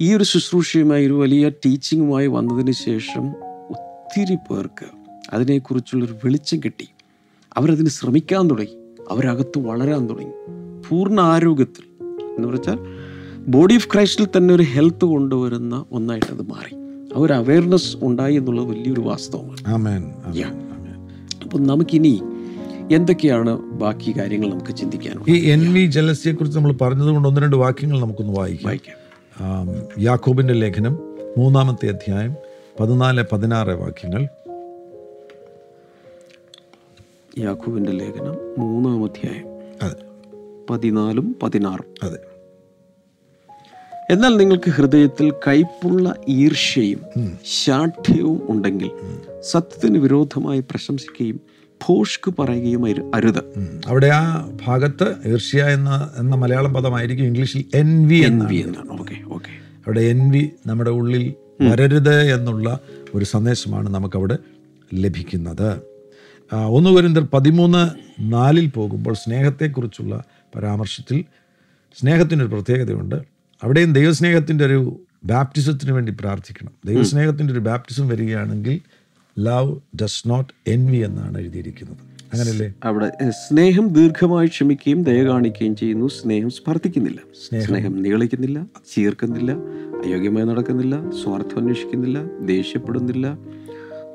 ഈ 0.00 0.14
ഒരു 0.14 0.24
ശുശ്രൂഷയുമായി 0.24 1.06
ഒരു 1.06 1.12
വലിയ 1.12 1.48
ടീച്ചിങ്ങുമായി 1.48 2.26
വന്നതിന് 2.26 2.72
ശേഷം 2.72 3.30
ഒത്തിരി 3.70 4.34
പേർക്ക് 4.34 4.86
അതിനെക്കുറിച്ചുള്ളൊരു 5.32 6.12
വെളിച്ചം 6.12 6.60
കിട്ടി. 6.64 6.88
അവരതിന് 7.56 7.88
ശ്രമിക്കാൻ 7.88 8.50
തുടങ്ങി. 8.50 8.94
അവരകത്ത് 9.10 9.58
വളരാൻ 9.58 10.08
തുടങ്ങി. 10.08 10.32
പൂർണ 10.88 11.20
ആരോഗ്യത്തിൽ. 11.20 12.04
എന്ന് 12.36 12.48
വെച്ചാൽ 12.48 12.78
ബോഡി 13.48 13.74
ഓഫ് 13.74 13.88
ക്രൈസ്റ്റിൽ 13.94 14.26
തന്നെ 14.36 14.54
ഒരു 14.54 14.62
ഹെൽത്ത് 14.62 15.04
കൊണ്ടുവരുന്ന 15.04 15.84
ഒന്നായിട്ട് 15.92 16.32
അത് 16.32 16.42
മാറി. 16.42 16.76
ആ 17.16 17.18
ഒരു 17.18 17.32
അവയർനെസ് 17.32 17.96
ഉണ്ടായി 18.02 18.34
എന്നുള്ളത് 18.34 18.66
വലിയൊരു 18.66 19.00
വാസ്തവമാണ്. 19.00 19.66
അപ്പം 21.44 21.62
നമുക്കിനി 21.62 22.20
എന്തൊക്കെയാണ് 22.90 23.56
ബാക്കി 23.56 24.18
കാര്യങ്ങൾ 24.18 24.50
നമുക്ക് 24.50 24.76
ചിന്തിക്കാനുള്ളത് 24.76 25.30
ഈ 25.30 25.48
എൻ 25.48 25.74
വി 25.74 25.86
ജലസിയെ 25.86 26.32
കുറിച്ച് 26.32 26.58
നമ്മൾ 26.58 26.72
പറഞ്ഞതുകൊണ്ട് 26.72 27.28
ഒന്ന് 27.28 27.40
രണ്ട് 27.40 27.56
വാക്യങ്ങൾ 27.56 28.00
നമുക്കൊന്ന് 28.00 28.32
വായിക്കാം. 28.32 28.66
വായിക്കാം. 28.66 30.02
യാക്കോബിന്റെ 30.02 30.54
ലേഖനം 30.54 30.98
മൂന്നാമത്തെ 31.38 31.88
അധ്യായം 31.88 32.34
പതിനാല് 32.80 33.24
പതിനാറ് 33.32 33.68
വാക്യങ്ങൾ. 33.68 34.28
യാക്കൂബിന്റെ 37.38 37.92
ലേഖനം 37.92 38.36
മൂന്നാം 38.58 39.04
അധ്യായം 39.04 39.46
അതെ. 39.82 39.96
പതിനാലും 40.70 41.36
പതിനാറും. 41.42 41.94
അതെ. 42.02 42.18
എന്നാൽ 44.10 44.36
നിങ്ങൾക്ക് 44.36 44.70
ഹൃദയത്തിൽ 44.70 45.32
കയ്പുള്ള 45.46 46.14
ഈർഷ്യയും 46.28 47.00
ശാഠ്യവും 47.64 48.46
ഉണ്ടെങ്കിൽ 48.48 48.90
സത്യത്തിന് 49.40 49.98
വിരോധമായി 49.98 50.60
പ്രശംസിക്കുകയും 50.60 51.40
ഭോഷ്ക് 51.86 52.34
പറയുകയും 52.38 53.14
അരുത്. 53.14 53.42
അവിടെ 53.86 54.06
ആ 54.06 54.50
ഭാഗത്ത് 54.66 55.28
ഈർഷ്യ 55.28 55.62
എന്ന 55.62 56.10
എന്ന 56.16 56.36
മലയാളം 56.36 56.74
പദമായിരിക്കും 56.74 57.24
ഇംഗ്ലീഷിൽ 57.24 57.64
എൻ 57.74 58.08
വി 58.08 58.14
എൻ 58.14 58.38
വി 58.44 58.56
എന്നാണ്. 58.56 59.00
Okay 59.00 59.16
okay. 59.34 59.50
അവിടെ 59.86 60.00
എൻ 60.00 60.30
വി 60.30 60.50
നമ്മുടെ 60.66 60.90
ഉള്ളിൽ 60.90 61.34
വരരുത് 61.62 62.34
എന്നുള്ള 62.34 62.80
ഒരു 63.14 63.24
സന്ദേശമാണ് 63.24 63.88
നമുക്കവിടെ 63.88 64.38
ലഭിക്കുന്നത്. 64.94 65.80
ഒന്ന് 66.52 66.90
കുരിന്തർ 66.90 67.26
പതിമൂന്ന് 67.32 67.90
നാലിൽ 68.32 68.66
പോകുമ്പോൾ 68.66 69.14
സ്നേഹത്തെക്കുറിച്ചുള്ള 69.14 70.24
പരാമർശത്തിൽ 70.56 71.24
സ്നേഹത്തിനൊരു 72.00 72.54
പ്രത്യേകതയുണ്ട്. 72.54 73.14
അവിടെയും 73.62 73.92
ദൈവസ്നേഹത്തിന്റെ 73.92 74.66
ഒരു 74.66 75.00
ബാപ്റ്റിസത്തിന് 75.24 75.92
വേണ്ടി 75.92 76.12
പ്രാർത്ഥിക്കണം. 76.20 76.72
ദൈവസ്നേഹത്തിന്റെ 76.86 77.52
ഒരു 77.52 77.60
ബാപ്റ്റിസം 77.60 78.08
വരികയാണെങ്കിൽ 78.08 78.80
ലവ് 79.38 79.76
ഡസ് 80.02 80.22
നോട്ട് 80.26 80.70
എൻവി 80.70 80.96
എന്നാണ് 80.96 81.38
എഴുതിയിരിക്കുന്നത്. 81.38 81.96
അങ്ങനെയല്ലേ? 82.32 82.74
അവിടെ 82.84 83.30
സ്നേഹം 83.30 83.88
ദീർഘമായി 83.88 84.46
ക്ഷമിക്കുകയും 84.46 85.02
ദയ 85.02 85.24
കാണിക്കുകയും 85.24 85.76
ചെയ്യുന്നു. 85.76 86.06
സ്നേഹം 86.06 86.50
സ്പർദ്ധിക്കുന്നില്ല. 86.50 87.18
സ്നേഹം. 87.48 88.02
നീളിക്കുന്നില്ല 88.02 88.66
ചീർക്കുന്നില്ല 88.96 89.52
അയോഗ്യമായി 90.04 90.46
നടക്കുന്നില്ല 90.46 91.10
സ്വാർത്ഥം 91.10 91.58
അന്വേഷിക്കുന്നില്ല 91.58 92.24
ദേഷ്യപ്പെടുന്നില്ല 92.44 93.38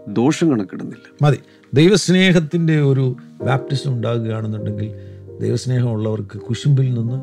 ദോഷം 0.08 0.52
കണക്കിടുന്നില്ല. 0.52 1.26
മതി. 1.26 1.38
ദൈവസ്നേഹത്തിന്റെ 1.74 2.82
ഒരു 2.82 3.16
ബാപ്റ്റിസം 3.44 3.94
ഉണ്ടാകുകയാണെന്നുണ്ടെങ്കിൽ 3.94 4.92
ദൈവസ്നേഹമുള്ളവർക്ക് 5.42 6.38
കുശുമ്പിൽ 6.38 6.94
നിന്ന് 6.94 7.22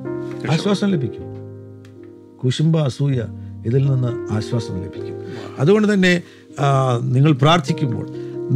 ആശ്വാസം 0.53 0.91
ലഭിക്കും. 0.91 1.23
കുശുംബ 2.45 2.79
അസൂയ 2.79 3.21
ഇതിൽ 3.67 3.83
നിന്ന് 3.91 4.33
ആശ്വാസം 4.35 4.75
ലഭിക്കും. 4.85 5.17
അതുകൊണ്ട് 5.59 5.95
തന്നെ 5.95 6.23
നിങ്ങൾ 7.01 7.33
പ്രാർത്ഥിക്കുമ്പോൾ 7.33 8.07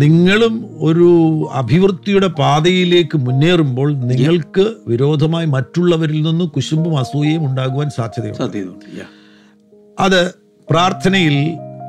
നിങ്ങളും 0.02 0.54
ഒരു 0.78 1.08
അഭിവൃദ്ധിയുടെ 1.52 2.26
പാതയിലേക്ക് 2.26 3.18
മുന്നേറുമ്പോൾ 3.18 3.88
നിങ്ങൾക്ക് 4.10 4.64
വിരോധമായി 4.88 5.46
മറ്റുള്ളവരിൽ 5.46 6.22
നിന്ന് 6.22 6.44
കുശുമ്പും 6.44 6.98
അസൂയയും 6.98 7.46
ഉണ്ടാകുവാൻ 7.46 7.90
സാധ്യതയുണ്ട്. 7.90 8.42
അത് 10.00 10.34
പ്രാർത്ഥനയിൽ 10.70 11.36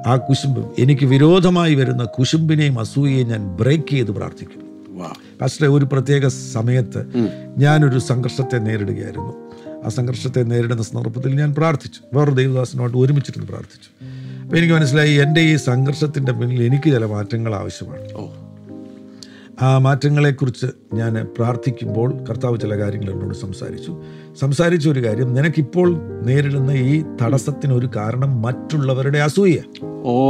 ആ 0.07 0.15
കുശുമ്പും 0.15 0.67
എനിക്ക് 0.79 1.05
വിരോധമായി 1.05 1.75
വരുന്ന 1.75 2.03
കുശുമ്പിനെയും 2.03 2.79
അസൂയയും 2.79 3.27
ഞാൻ 3.27 3.43
ബ്രേക്ക് 3.59 3.89
ചെയ്ത് 3.89 4.11
പ്രാർത്ഥിക്കും 4.11 4.63
പക്ഷേ 5.41 5.67
ഒരു 5.67 5.85
പ്രത്യേക 5.91 6.27
സമയത്ത് 6.27 7.01
ഞാനൊരു 7.57 7.99
സംഘർഷത്തെ 7.99 8.57
നേരിടുകയായിരുന്നു. 8.57 9.33
ആ 9.87 9.89
സംഘർഷത്തെ 9.89 10.43
നേരിടുന്ന 10.43 10.83
സന്ദർഭത്തിൽ 10.83 11.35
ഞാൻ 11.35 11.55
പ്രാർത്ഥിച്ചു. 11.57 12.01
വേറൊരു 12.13 12.35
ദൈവദാസനോട്ട് 12.35 12.97
ഒരുമിച്ചിരുന്ന് 12.97 13.47
പ്രാർത്ഥിച്ചു. 13.47 14.05
അപ്പോൾ 14.43 14.57
എനിക്ക് 14.57 14.73
മനസ്സിലായി 14.73 15.13
എന്റെ 15.13 15.41
ഈ 15.41 15.55
സംഘർഷത്തിന്റെ 15.55 16.31
പിന്നിൽ 16.31 16.63
എനിക്ക് 16.63 16.89
ചില 16.89 17.05
മാറ്റങ്ങൾ 17.05 17.55
ആവശ്യമാണ്. 17.55 18.27
ആ 19.61 19.77
മാറ്റങ്ങളെക്കുറിച്ച് 19.77 20.65
ഞാൻ 20.93 21.27
പ്രാർത്ഥിക്കുമ്പോൾ 21.37 22.23
കർത്താവ് 22.29 22.59
ചില 22.59 22.77
കാര്യങ്ങൾ 22.77 23.11
എന്നോട് 23.11 23.35
സംസാരിച്ചു. 23.35 24.03
സംസാരിച്ച 24.39 24.89
ഒരു 24.89 25.05
കാര്യം 25.05 25.33
നിനക്കിപ്പോൾ 25.33 25.97
നേരിടുന്ന 26.23 26.71
ഈ 26.71 27.03
തടസ്സത്തിനൊരു 27.21 27.89
കാരണം 27.95 28.41
മറ്റുള്ളവരുടെ 28.41 29.19
അസൂയ. 29.19 29.57
ഓ. 29.83 30.23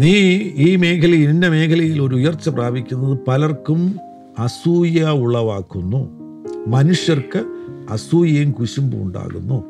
നീ 0.00 0.12
ഈ 0.56 0.76
മേഖലയിൽ 0.76 1.28
ഇന്ന 1.28 1.48
മേഖലയിൽ 1.48 2.02
ഒരു 2.02 2.14
ഉയർച്ച 2.14 2.48
പ്രാപിക്കുന്നത് 2.48 3.18
പലർക്കും 3.28 3.98
അസൂയ 4.38 5.04
ഉളവാക്കുന്നു. 5.04 6.24
മനുഷ്യർക്ക് 6.66 7.53
അസൂയയും 7.90 8.50
കുശുമ്പും 8.50 9.02
ഉണ്ടാകുന്നു 9.02 9.64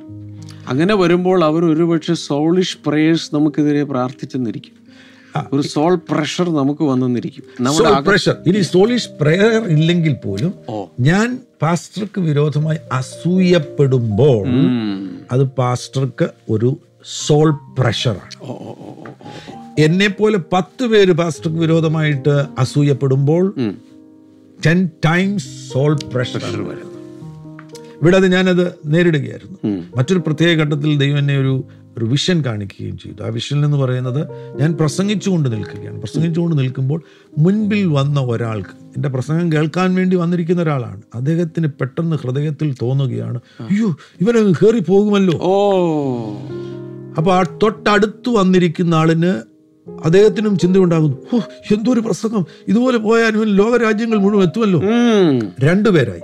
അങ്ങനെ 0.68 0.94
വരുമ്പോൾ 0.94 1.44
അവർ 1.44 1.64
ഒരുപക്ഷെ 1.64 2.14
സോളിഷ് 2.14 2.79
പ്രേയേഴ്സ് 2.87 3.35
നമുക്കെതിരെ 3.35 3.85
പ്രാർത്ഥിച്ചെന്നിരിക്കും 3.85 4.85
ഒരു 5.53 5.62
സോൾ 5.62 5.98
പ്രഷർ 6.11 6.50
നമുക്ക് 6.50 6.85
വന്നെന്നിരിക്കും 6.85 7.64
അക- 7.87 8.07
പ്രഷർ 8.07 8.37
ഇനി 8.46 8.61
സോളിഷ് 8.61 9.09
പ്രയർ 9.20 9.64
ഇല്ലെങ്കിൽ 9.64 10.12
പോലും 10.12 10.55
ഞാൻ 11.00 11.40
പാസ്റ്റർക്ക് 11.62 12.20
വിരോധമായി 12.20 12.79
അസൂയപ്പെടുമ്പോൾ. 12.92 14.46
അത് 15.33 15.44
പാസ്റ്റർക്ക് 15.44 16.29
ഒരു 16.50 16.77
സോൾ 17.27 17.55
പ്രഷറാണ്. 17.79 18.55
എന്നെ 19.79 20.09
പോലെ 20.09 20.38
പത്ത് 20.53 20.87
പേര് 20.87 21.12
പാസ്റ്റർക്ക് 21.12 21.59
വിരോധമായിട്ട് 21.59 22.44
അസൂയപ്പെടുമ്പോൾ. 22.59 23.55
ടെൻ 24.66 24.90
ടൈംസ് 25.05 25.72
സോൾ 25.72 25.98
പ്രഷർ 26.14 26.40
വരുന്നു. 26.44 26.93
ഇവിടെ 28.04 28.16
അത് 28.16 28.32
ഞാനത് 28.32 28.72
നേരിടുകയായിരുന്നു. 28.86 29.82
മറ്റൊരു 29.96 30.18
പ്രത്യേക 30.18 30.58
ഘട്ടത്തിൽ 30.58 30.98
ദൈവം 30.98 31.18
എന്നെ 31.18 31.38
ഒരു 31.38 31.64
ഒരു 31.98 32.04
വിഷൻ 32.04 32.44
കാണിക്കുകയും 32.44 32.98
ചെയ്തു. 32.98 33.22
ആ 33.22 33.26
വിഷൻ 33.26 33.64
എന്ന് 33.64 33.76
പറയുന്നത് 33.76 34.26
ഞാൻ 34.60 34.72
പ്രസംഗിച്ചുകൊണ്ട് 34.72 35.52
നിൽക്കുകയാണ്. 35.52 36.02
പ്രസംഗിച്ചുകൊണ്ട് 36.02 36.58
നിൽക്കുമ്പോൾ 36.58 37.02
മുൻപിൽ 37.38 37.86
വന്ന 37.86 38.20
ഒരാൾക്ക് 38.20 38.68
എന്റെ 38.68 39.08
പ്രസംഗം 39.08 39.52
കേൾക്കാൻ 39.52 39.94
വേണ്ടി 39.94 40.16
വന്നിരിക്കുന്ന 40.16 40.62
ഒരാളാണ്. 40.62 41.02
അദ്ദേഹത്തിന് 41.14 41.66
പെട്ടെന്ന് 41.66 42.16
ഹൃദയത്തിൽ 42.16 42.74
തോന്നുകയാണ് 42.82 43.40
അയ്യോ 43.60 43.96
ഇവനെ 44.20 44.42
കയറി 44.42 44.78
പോകുമല്ലോ. 44.78 45.38
ഓ. 45.42 45.72
അപ്പോൾ 47.18 47.34
ആ 47.34 47.42
തൊട്ടടുത്ത് 47.62 48.28
വന്നിരിക്കുന്ന 48.28 48.94
ആളിന് 48.94 49.54
അദ്ദേഹത്തിനും 50.04 50.58
ചിന്തയുണ്ടാകുന്നു 50.58 51.36
ഓ 51.36 51.38
ഒരു 51.92 52.00
പ്രസംഗം. 52.00 52.46
ഇതുപോലെ 52.68 52.98
പോയാൽ 52.98 53.32
ഇവൻ 53.34 53.46
ലോകരാജ്യങ്ങൾ 53.46 54.18
മുഴുവൻ 54.18 54.42
എത്തുമല്ലോ. 54.42 54.82
രണ്ടുപേരായി. 55.60 56.20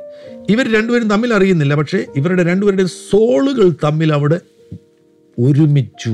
ഇവർ 0.52 0.66
രണ്ടുപേരും 0.76 1.08
തമ്മിൽ 1.10 1.34
അറിയുന്നില്ല 1.34 1.74
പക്ഷേ 1.74 1.98
ഇവരുടെ 2.16 2.42
രണ്ടുപേരുടെ 2.42 2.84
സോളുകൾ 2.84 3.66
തമ്മിൽ 3.84 4.12
അവിടെ 4.12 4.38
ഒരുമിച്ചു. 5.38 6.12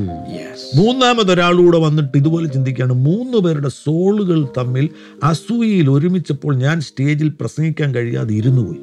മൂന്നാമതൊരാളൂടെ 0.75 1.79
വന്നിട്ട് 1.79 2.19
ഇതുപോലെ 2.19 2.47
ചിന്തിക്കുകയാണ് 2.49 2.93
മൂന്ന് 2.93 3.39
പേരുടെ 3.39 3.69
സോളുകൾ 3.69 4.49
തമ്മിൽ 4.59 4.89
അസൂയയിൽ 5.23 5.91
ഒരുമിച്ചപ്പോൾ 5.91 6.53
ഞാൻ 6.57 6.81
സ്റ്റേജിൽ 6.81 7.29
പ്രസംഗിക്കാൻ 7.41 7.95
കഴിയാതെ 7.95 8.35
ഇരുന്നു 8.35 8.63
പോയി. 8.63 8.81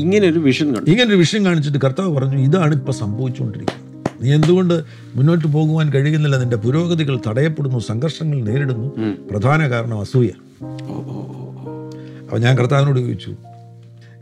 ഇങ്ങനെ 0.00 0.28
ഒരു 0.28 0.38
വിഷൻ 0.38 0.66
ഇങ്ങനെ 0.88 1.08
ഒരു 1.10 1.20
വിഷയം 1.24 1.44
കാണിച്ചിട്ട് 1.44 1.78
കർത്താവ് 1.78 2.10
പറഞ്ഞു 2.16 2.38
ഇതാണ് 2.48 2.74
ഇപ്പൊ 2.74 2.92
സംഭവിച്ചുകൊണ്ടിരിക്കുന്നത്. 2.92 4.22
നീ 4.22 4.34
എന്തുകൊണ്ട് 4.34 4.76
മുന്നോട്ട് 5.14 5.46
പോകുവാൻ 5.56 5.86
കഴിയുന്നില്ല? 5.90 6.36
നിന്റെ 6.38 6.56
പുരോഗതികൾ 6.56 7.20
തടയപ്പെടുന്നു 7.26 7.78
സംഘർഷങ്ങൾ 7.78 8.38
നേരിടുന്നു. 8.48 8.88
പ്രധാന 9.30 9.68
കാരണം 9.68 9.98
അസൂയ. 10.00 10.30
അപ്പോൾ 12.22 12.38
ഞാൻ 12.38 12.58
കർത്താവിനോട് 12.58 13.00
ചോദിച്ചു 13.00 13.30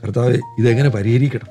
കർത്താവ് 0.03 0.39
ഇതെങ്ങനെ 0.59 0.89
പരിഹരിക്കണം? 0.89 1.51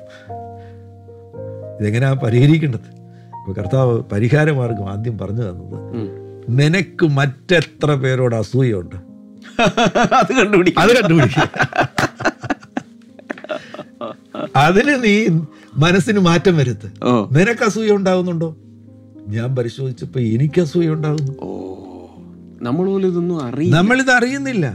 ഇതെങ്ങനെയാ 1.80 2.12
പരിഹരിക്കേണ്ടത്? 2.12 2.88
അപ്പോൾ 3.32 3.52
കർത്താവ് 3.52 4.02
പരിഹാരമാർഗം 4.12 4.90
ആദ്യം 4.90 5.18
പറഞ്ഞു 5.18 5.42
തന്നത് 5.42 5.76
നിനക്ക് 6.50 7.06
മറ്റെത്ര 7.10 7.94
പേരോട് 7.94 8.34
അസൂയുണ്ട് 8.34 8.96
അത് 10.18 10.32
കണ്ടുപിടിക്കും. 10.32 10.80
അത് 10.80 10.92
കണ്ടുപിടിക്കും. 10.96 11.48
അതിന് 14.56 15.04
നീ 15.04 15.14
മനസ്സിന് 15.76 16.18
മാറ്റം 16.20 16.56
വരുത്ത്. 16.56 16.88
നിനക്ക് 17.32 17.64
അസൂയ 17.64 17.90
ഉണ്ടാകുന്നുണ്ടോ? 17.90 18.48
ഞാൻ 19.28 19.56
പരിശോധിച്ചപ്പോ 19.56 20.20
എനിക്ക് 20.34 20.60
അസൂയ 20.60 20.88
ഉണ്ടാകുന്നു. 20.88 21.32
ഓ. 21.40 21.48
നമ്മൾ 22.62 22.86
പോലും 22.86 23.08
ഇതൊന്നും 23.08 23.70
നമ്മളിത് 23.70 24.10
അറിയുന്നില്ല 24.10 24.66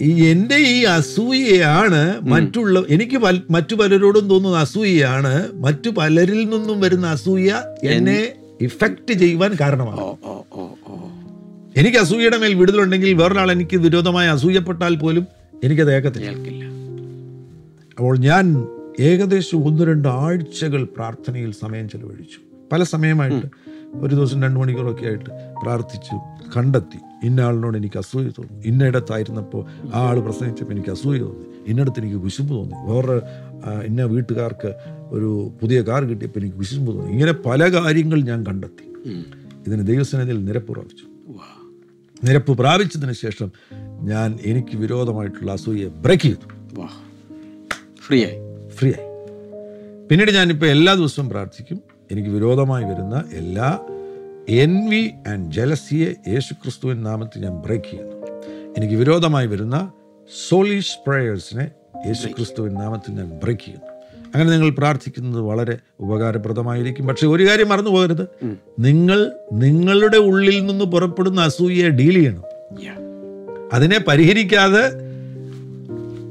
ഈ 0.00 0.30
എന്റെ 0.30 0.56
ഈ 0.56 0.84
അസൂയയാണ് 0.84 2.20
മറ്റുള്ള 2.22 2.84
എനിക്ക് 2.88 3.16
മറ്റു 3.50 3.74
പലരോടും 3.74 4.28
തോന്നുന്ന 4.28 4.58
അസൂയയാണ്. 4.58 5.52
മറ്റു 5.54 5.90
പലരിൽ 5.90 6.48
നിന്നും 6.48 6.80
വരുന്ന 6.80 7.06
അസൂയ 7.06 7.62
എന്നെ 7.82 8.32
ഇഫക്റ്റ് 8.60 9.12
ചെയ്യുവാൻ 9.14 9.56
കാരണമാണ് 9.60 10.00
എനിക്ക് 11.76 11.98
അസൂയയുടെ 11.98 12.36
മേൽ 12.36 12.54
വിടുതലുണ്ടെങ്കിൽ 12.54 13.12
വേറൊരാൾ 13.12 13.52
എനിക്ക് 13.52 13.76
വിരോധമായി 13.76 14.28
അസൂയപ്പെട്ടാൽ 14.28 14.96
പോലും 14.96 15.26
എനിക്കത് 15.64 15.94
ഏക്കത്തില്ല 15.94 16.28
അപ്പോൾ 17.98 18.18
ഞാൻ 18.18 18.66
ഏകദേശം 19.00 19.64
ഒന്ന് 19.64 19.84
രണ്ട് 19.84 20.08
ആഴ്ചകൾ 20.08 20.84
പ്രാർത്ഥനയിൽ 20.84 21.52
സമയം 21.52 21.88
ചെലവഴിച്ചു. 21.88 22.38
പല 22.72 22.82
സമയമായിട്ട് 22.82 23.46
ഒരു 23.94 24.14
ദിവസം 24.14 24.42
രണ്ട് 24.42 24.58
മണിക്കൂറൊക്കെ 24.60 25.04
ആയിട്ട് 25.06 25.30
പ്രാർത്ഥിച്ചു 25.62 26.16
കണ്ടെത്തി. 26.56 26.98
ഇന്ന 27.26 27.40
ആളിനോട് 27.40 27.76
എനിക്ക് 27.78 27.98
അസൂയ 27.98 28.30
തോന്നി. 28.38 28.68
ഇന്നയിടത്തായിരുന്നപ്പോൾ 28.68 29.90
ആ 29.94 30.00
ആൾ 30.08 30.20
പ്രസംഗിച്ചപ്പോൾ 30.20 30.72
എനിക്ക് 30.72 30.90
അസൂയ 30.90 31.18
തോന്നി. 31.18 31.46
ഇന്നടത്ത് 31.66 32.00
എനിക്ക് 32.00 32.16
വിശുമ്പ് 32.16 32.52
തോന്നി. 32.54 32.92
വേറെ 32.92 33.16
ഇന്ന 33.84 34.04
വീട്ടുകാർക്ക് 34.04 34.72
ഒരു 35.16 35.52
പുതിയ 35.60 35.82
കാർ 35.82 36.04
കിട്ടിയപ്പോൾ 36.04 36.40
എനിക്ക് 36.40 36.56
വിശുമ്പ് 36.56 36.94
തോന്നി. 36.94 37.12
ഇങ്ങനെ 37.12 37.32
പല 37.32 37.72
കാര്യങ്ങൾ 37.72 38.22
ഞാൻ 38.22 38.46
കണ്ടെത്തി. 38.46 38.86
ഇതിന് 39.66 39.86
ദൈവസേനയിൽ 39.86 40.44
നിരപ്പ് 40.44 40.72
പ്രാപിച്ചു. 40.72 41.04
നിരപ്പ് 42.24 42.52
പ്രാപിച്ചതിന് 42.58 43.12
ശേഷം 43.12 43.52
ഞാൻ 44.00 44.38
എനിക്ക് 44.44 44.76
വിരോധമായിട്ടുള്ള 44.76 45.52
അസൂയയെ 45.52 45.88
ബ്രേക്ക് 45.88 46.22
ചെയ്തു. 46.22 46.48
ഫ്രീ 48.06 48.24
ആയി 48.24 48.38
ഫ്രീ 48.68 48.88
ആയി 48.88 49.08
പിന്നീട് 50.08 50.30
ഞാനിപ്പോൾ 50.30 50.66
എല്ലാ 50.66 50.94
ദിവസവും 50.94 51.28
പ്രാർത്ഥിക്കും. 51.28 51.91
എനിക്ക് 52.12 52.28
വിരോധമായി 52.28 52.84
വരുന്ന 52.84 53.24
എല്ലാ 53.32 53.78
എൻവി 54.48 55.10
ആൻഡ് 55.28 55.52
ജലസിയെ 55.52 56.30
യേശു 56.30 56.54
ക്രിസ്തുവിൻ 56.54 57.02
നാമത്തിൽ 57.02 57.42
ഞാൻ 57.42 57.52
ബ്രേക്ക് 57.52 57.84
ചെയ്യുന്നു. 57.84 58.26
എനിക്ക് 58.78 58.94
വിരോധമായി 58.94 59.46
വരുന്ന 59.46 59.92
സോളിഷ് 60.48 60.98
പ്രേയേഴ്സിനെ 61.06 61.70
യേശു 62.06 62.26
ക്രിസ്തുവിൻ 62.26 62.74
നാമത്തിൽ 62.74 63.12
ഞാൻ 63.12 63.30
ബ്രേക്ക് 63.30 63.62
ചെയ്യുന്നു. 63.62 63.86
അങ്ങനെ 64.34 64.50
നിങ്ങൾ 64.50 64.70
പ്രാർത്ഥിക്കുന്നത് 64.70 65.40
വളരെ 65.40 65.78
ഉപകാരപ്രദമായിരിക്കും. 66.00 67.06
പക്ഷെ 67.06 67.26
ഒരു 67.26 67.48
കാര്യം 67.48 67.68
മറന്നു 67.68 67.90
പോകരുത്. 67.90 68.28
നിങ്ങൾ 68.78 69.32
നിങ്ങളുടെ 69.52 70.16
ഉള്ളിൽ 70.16 70.66
നിന്ന് 70.66 70.84
പുറപ്പെടുന്ന 70.84 71.40
അസൂയയെ 71.40 71.88
ഡീൽ 71.88 72.14
ചെയ്യണം. 72.14 72.42
അതിനെ 73.72 73.98
പരിഹരിക്കാതെ 74.08 75.11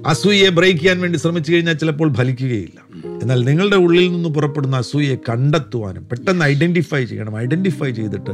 അസൂയയെ 0.06 0.50
ബ്രേക്ക് 0.50 0.80
ചെയ്യാൻ 0.80 1.02
വേണ്ടി 1.02 1.18
ശ്രമിച്ചു 1.18 1.54
കഴിഞ്ഞാൽ 1.54 1.74
ചിലപ്പോൾ 1.74 2.14
ഫലിക്കുകയില്ല. 2.14 3.08
എന്നാൽ 3.22 3.44
നിങ്ങളുടെ 3.44 3.76
ഉള്ളിൽ 3.76 4.12
നിന്ന് 4.12 4.30
പുറപ്പെടുന്ന 4.30 4.76
അസൂയയെ 4.76 5.16
കണ്ടെത്തുവാനും 5.16 6.06
പെട്ടെന്ന് 6.06 6.46
ഐഡന്റിഫൈ 6.46 7.06
ചെയ്യണം. 7.06 7.38
ഐഡന്റിഫൈ 7.38 7.92
ചെയ്തിട്ട് 7.92 8.30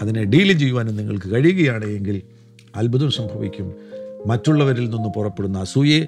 അതിനെ 0.00 0.24
ഡീൽ 0.24 0.58
ചെയ്യുവാനും 0.58 0.96
നിങ്ങൾക്ക് 0.96 1.30
കഴിയുകയാണ് 1.30 1.84
എങ്കിൽ 1.84 2.22
അത്ഭുതം 2.76 3.10
സംഭവിക്കും. 3.10 3.74
മറ്റുള്ളവരിൽ 4.26 4.90
നിന്ന് 4.90 5.08
പുറപ്പെടുന്ന 5.16 5.58
അസൂയയെ 5.58 6.06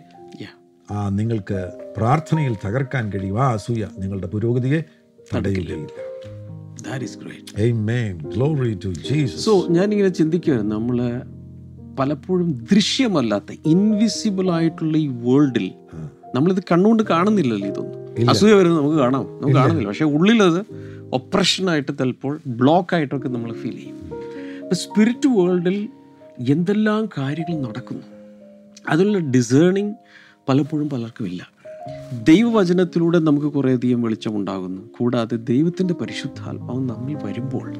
ആ 0.91 1.09
നിങ്ങൾക്ക് 1.09 1.71
പ്രാർത്ഥനയിൽ 1.97 2.57
തകർക്കാൻ 2.67 3.13
കഴിയും. 3.13 3.43
ആ 3.43 3.53
അസൂയ 3.53 3.89
നിങ്ങളുടെ 3.99 4.27
പുരോഗതിയെ 4.27 4.83
തടയുകയില്ല. 5.35 5.87
ദാറ്റ് 6.89 7.05
ഈസ് 7.05 7.19
ഗ്രേറ്റ് 7.19 7.75
ആമേൻ 7.75 8.19
Glory 8.19 8.75
to 8.85 8.91
Jesus. 9.13 9.37
സോ 9.37 9.67
ഞാനിങ്ങനെ 9.71 10.09
ചിന്തിക്കുകയാണ് 10.09 10.63
നമ്മൾ 10.63 11.23
പലപ്പോഴും 11.99 12.67
ദൃശ്യമല്ലാത്ത 12.73 13.57
ഇൻവിസിബിൾ 13.67 14.51
ആയിട്ടുള്ള 14.51 14.99
ഈ 14.99 15.07
വേൾഡിൽ 15.07 15.73
നമ്മളിത് 16.35 16.63
കണ്ണുകൊണ്ട് 16.73 17.03
കാണുന്നില്ലല്ലോ 17.03 17.69
ഇതൊന്നും. 17.69 18.31
അസൂയ 18.31 18.53
വരുന്നത് 18.53 18.81
നമുക്ക് 18.81 18.99
കാണാം. 18.99 19.25
നമുക്ക് 19.25 19.59
കാണുന്നില്ല. 19.59 19.89
പക്ഷെ 19.89 20.05
ഉള്ളിലത് 20.05 20.67
ഒപ്രഷനായിട്ട് 21.13 21.99
ചിലപ്പോൾ 21.99 22.41
ബ്ലോക്ക് 22.47 22.97
ആയിട്ടൊക്കെ 22.97 23.29
നമ്മൾ 23.29 23.53
ഫീൽ 23.53 23.71
ചെയ്യും. 23.71 23.97
അപ്പം 24.63 24.77
സ്പിരിറ്റ് 24.77 25.29
വേൾഡിൽ 25.29 25.89
എന്തെല്ലാം 26.49 27.09
കാര്യങ്ങൾ 27.19 27.69
നടക്കുന്നു? 27.69 28.03
അതിലുള്ള 28.89 29.19
ഡിസേണിങ് 29.19 29.95
പലപ്പോഴും 30.49 30.91
പലർക്കും 30.91 31.27
ഇല്ല. 31.27 31.51
ദൈവവചനത്തിലൂടെ 32.29 33.19
നമുക്ക് 33.19 33.47
കുറേയധികം 33.47 34.03
വെളിച്ചമുണ്ടാകുന്നു. 34.03 34.83
കൂടാതെ 34.99 35.37
ദൈവത്തിന്റെ 35.37 35.95
പരിശുദ്ധാത്മാവ് 35.95 36.89
നമ്മിൽ 36.89 37.17
വരുമ്പോൾ 37.25 37.75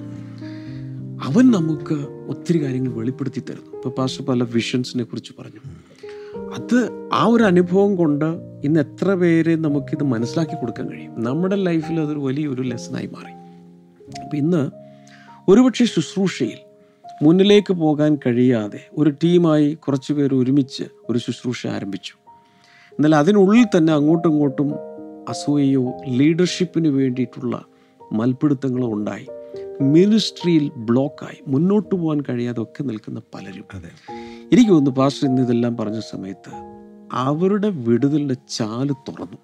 അവൻ 1.23 1.51
നമുക്ക് 1.51 1.95
ഒത്തിരി 2.29 2.65
കാര്യങ്ങൾ 2.65 2.93
വെളിപ്പെടുത്തി 2.93 3.41
തരുന്നു. 3.41 3.77
ഇപ്പോൾ 3.77 3.89
പാസ്റ്റർ 3.89 4.25
പല 4.25 4.43
വിഷൻസിനെ 4.43 5.05
കുറിച്ച് 5.05 5.33
പറഞ്ഞു. 5.39 5.61
അത് 6.39 7.09
ആ 7.13 7.27
ഒരു 7.27 7.45
അനുഭവം 7.45 7.97
കൊണ്ട് 7.97 8.25
ഇന്ന് 8.65 8.81
എത്ര 8.81 9.15
പേരെ 9.15 9.57
നമുക്കിത് 9.57 10.05
മനസ്സിലാക്കി 10.05 10.55
കൊടുക്കാൻ 10.55 10.91
കഴിയും? 10.91 11.25
നമ്മുടെ 11.25 11.57
ലൈഫിൽ 11.57 12.01
അതൊരു 12.01 12.19
വലിയൊരു 12.19 12.63
ലെസണായി 12.63 13.07
മാറി. 13.07 13.33
അപ്പം 14.23 14.37
ഇന്ന് 14.37 14.71
ഒരുപക്ഷെ 15.49 15.85
ശുശ്രൂഷയിൽ 15.85 16.59
മുന്നിലേക്ക് 17.23 17.73
പോകാൻ 17.73 18.19
കഴിയാതെ 18.27 18.89
ഒരു 18.99 19.11
ടീമായി 19.11 19.75
കുറച്ച് 19.75 20.13
പേർ 20.13 20.35
ഒരുമിച്ച് 20.35 20.85
ഒരു 21.11 21.19
ശുശ്രൂഷ 21.19 21.67
ആരംഭിച്ചു. 21.67 22.13
എന്നാൽ 22.93 23.15
അതിനുള്ളിൽ 23.15 23.79
തന്നെ 23.79 23.93
അങ്ങോട്ടും 23.93 24.31
ഇങ്ങോട്ടും 24.31 24.75
അസൂയയോ 25.29 25.93
ലീഡർഷിപ്പിന് 26.09 26.89
വേണ്ടിയിട്ടുള്ള 26.89 27.65
മൽപിടുത്തങ്ങളോ 28.13 28.93
ഉണ്ടായി. 28.93 29.27
മിനിസ്ട്രിയിൽ 29.81 30.71
ബ്ലോക്കായി 30.77 31.43
മുന്നോട്ട് 31.47 31.95
പോകാൻ 31.95 32.21
കഴിയാതെ 32.21 32.63
ഒക്കെ 32.63 32.83
നിൽക്കുന്ന 32.83 33.23
പലരും. 33.35 33.65
അതെ. 33.75 33.89
എനിക്ക് 34.53 34.71
തോന്നുന്നു 34.71 35.01
പാസ്റ്റർ 35.01 35.29
ഇന്ന് 35.29 35.43
ഇതെല്ലാം 35.43 35.77
പറഞ്ഞ 35.77 36.01
സമയത്ത് 36.01 36.51
അവരുടെ 37.13 37.69
വിടുതലിന്റെ 37.69 38.35
ചാൽ 38.35 38.93
തുറന്നു. 38.93 39.39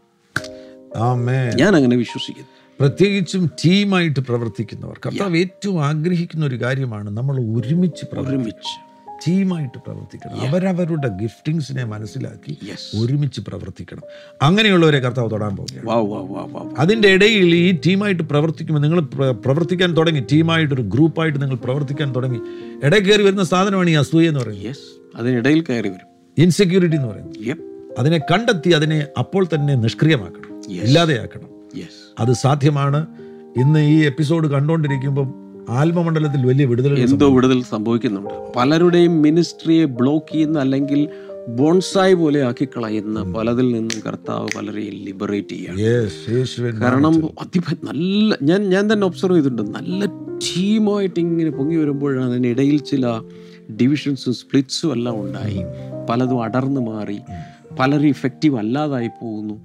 ഞാൻ 1.56 1.76
അങ്ങനെ 1.76 1.96
വിശ്വസിക്കുന്നു. 1.96 2.48
പ്രത്യേകിച്ചും 2.80 3.46
ടീമായിട്ട് 3.46 4.20
പ്രവർത്തിക്കുന്നവർ 4.20 5.00
കർത്താവ് 5.06 5.36
ഏറ്റവും 5.36 5.84
ആഗ്രഹിക്കുന്ന 5.84 6.46
ഒരു 6.46 6.60
കാര്യമാണ് 6.62 7.10
നമ്മൾ 7.10 7.40
ഒരുമിച്ച് 7.40 8.04
ഒരുമിച്ച്. 8.18 8.91
ടീമായിട്ട് 9.28 9.78
പ്രവർത്തിക്കണം. 9.78 10.48
അവരവരുടെ 10.48 11.08
ഗിഫ്റ്റിങ്സിനെ 11.08 11.84
മനസ്സിലാക്കി 11.84 12.58
ഒരുമിച്ച് 12.98 13.40
പ്രവർത്തിക്കണം. 13.40 14.02
അങ്ങനെയുള്ളവരെ 14.42 14.98
കർത്താവ് 14.98 15.30
തൊടാൻ 15.30 15.56
പോകുക 15.56 16.74
അതിന്റെ 16.78 17.08
ഇടയിൽ 17.08 17.54
ഈ 17.54 17.78
ടീമായിട്ട് 17.86 18.22
പ്രവർത്തിക്കുമ്പോൾ 18.22 18.80
നിങ്ങൾ 18.80 19.00
പ്രവർത്തിക്കാൻ 19.30 19.96
തുടങ്ങി. 19.96 20.20
ടീമായിട്ട് 20.32 20.74
ഒരു 20.74 20.82
ഗ്രൂപ്പായിട്ട് 20.82 21.42
നിങ്ങൾ 21.42 21.56
പ്രവർത്തിക്കാൻ 21.56 22.14
തുടങ്ങി. 22.14 22.40
ഇടയിൽ 22.84 23.10
കയറി 23.10 23.22
വരുന്ന 23.22 23.44
സാധനമാണ് 23.44 23.90
ഈ 23.90 23.92
അസൂയ 23.92 24.28
എന്ന് 24.28 24.40
പറയുന്നത്. 24.40 24.76
അതിനിടയിൽ 25.16 25.60
കയറി 25.60 25.88
വരും. 25.88 26.42
ഇൻസെക്യൂരിറ്റി 26.42 26.96
എന്ന് 26.96 27.08
പറയുന്നത്. 27.08 27.56
അതിനെ 27.98 28.18
കണ്ടെത്തി 28.18 28.70
അതിനെ 28.70 29.06
അപ്പോൾ 29.18 29.46
തന്നെ 29.54 29.74
നിഷ്ക്രിയമാക്കണം. 29.74 30.72
ഇല്ലാതെയാക്കണം. 30.72 31.48
അത് 32.20 32.32
സാധ്യമാണ്. 32.32 33.06
ഇന്ന് 33.56 33.80
ഈ 33.80 34.04
എപ്പിസോഡ് 34.04 34.48
കണ്ടുകൊണ്ടിരിക്കുമ്പോൾ 34.48 35.41
ആത്മമണ്ഡലത്തിൽ 35.68 36.46
വലിയ 36.46 36.64
വിടുതൽ 36.64 36.98
എന്തോ 36.98 37.34
വിടുതൽ 37.34 37.62
സംഭവിക്കുന്നുണ്ട്. 37.62 38.52
പലരുടെയും 38.56 39.22
മിനിസ്ട്രിയെ 39.22 39.84
ബ്ലോക്ക് 39.84 40.32
ചെയ്യുന്ന 40.32 40.58
അല്ലെങ്കിൽ 40.58 41.08
ബോൺസായി 41.48 42.14
പോലെ 42.14 42.42
ആക്കി 42.42 42.64
കളയുന്ന 42.64 43.22
പലതിൽ 43.22 43.72
നിന്നും 43.72 44.02
കർത്താവ് 44.06 44.48
പലരെയും 44.56 44.94
ലിബറേറ്റ് 44.94 45.48
ചെയ്യുക 45.48 46.80
കാരണം 46.80 47.14
അതിഭ 47.26 47.74
നല്ല 47.84 48.36
ഞാൻ 48.42 48.68
ഞാൻ 48.68 48.92
തന്നെ 48.92 49.04
ഒബ്സർവ് 49.04 49.36
ചെയ്തിട്ടുണ്ട്. 49.36 49.78
നല്ല 49.78 50.06
ടീമായിട്ട് 50.36 51.20
ഇങ്ങനെ 51.20 51.50
പൊങ്ങി 51.50 51.76
വരുമ്പോഴാണ് 51.76 52.30
അതിനിടയിൽ 52.30 52.78
ചില 52.78 53.20
ഡിവിഷൻസും 53.80 54.34
സ്പ്ലിറ്റ്സും 54.34 54.92
എല്ലാം 54.92 55.20
ഉണ്ടായി. 55.20 55.60
പലതും 56.10 56.42
അടർന്നു 56.42 56.80
മാറി. 56.80 57.18
പലരും 57.80 58.06
ഇഫക്റ്റീവ് 58.06 58.58
അല്ലാതായി 58.58 59.08
പോകുന്നു. 59.08 59.60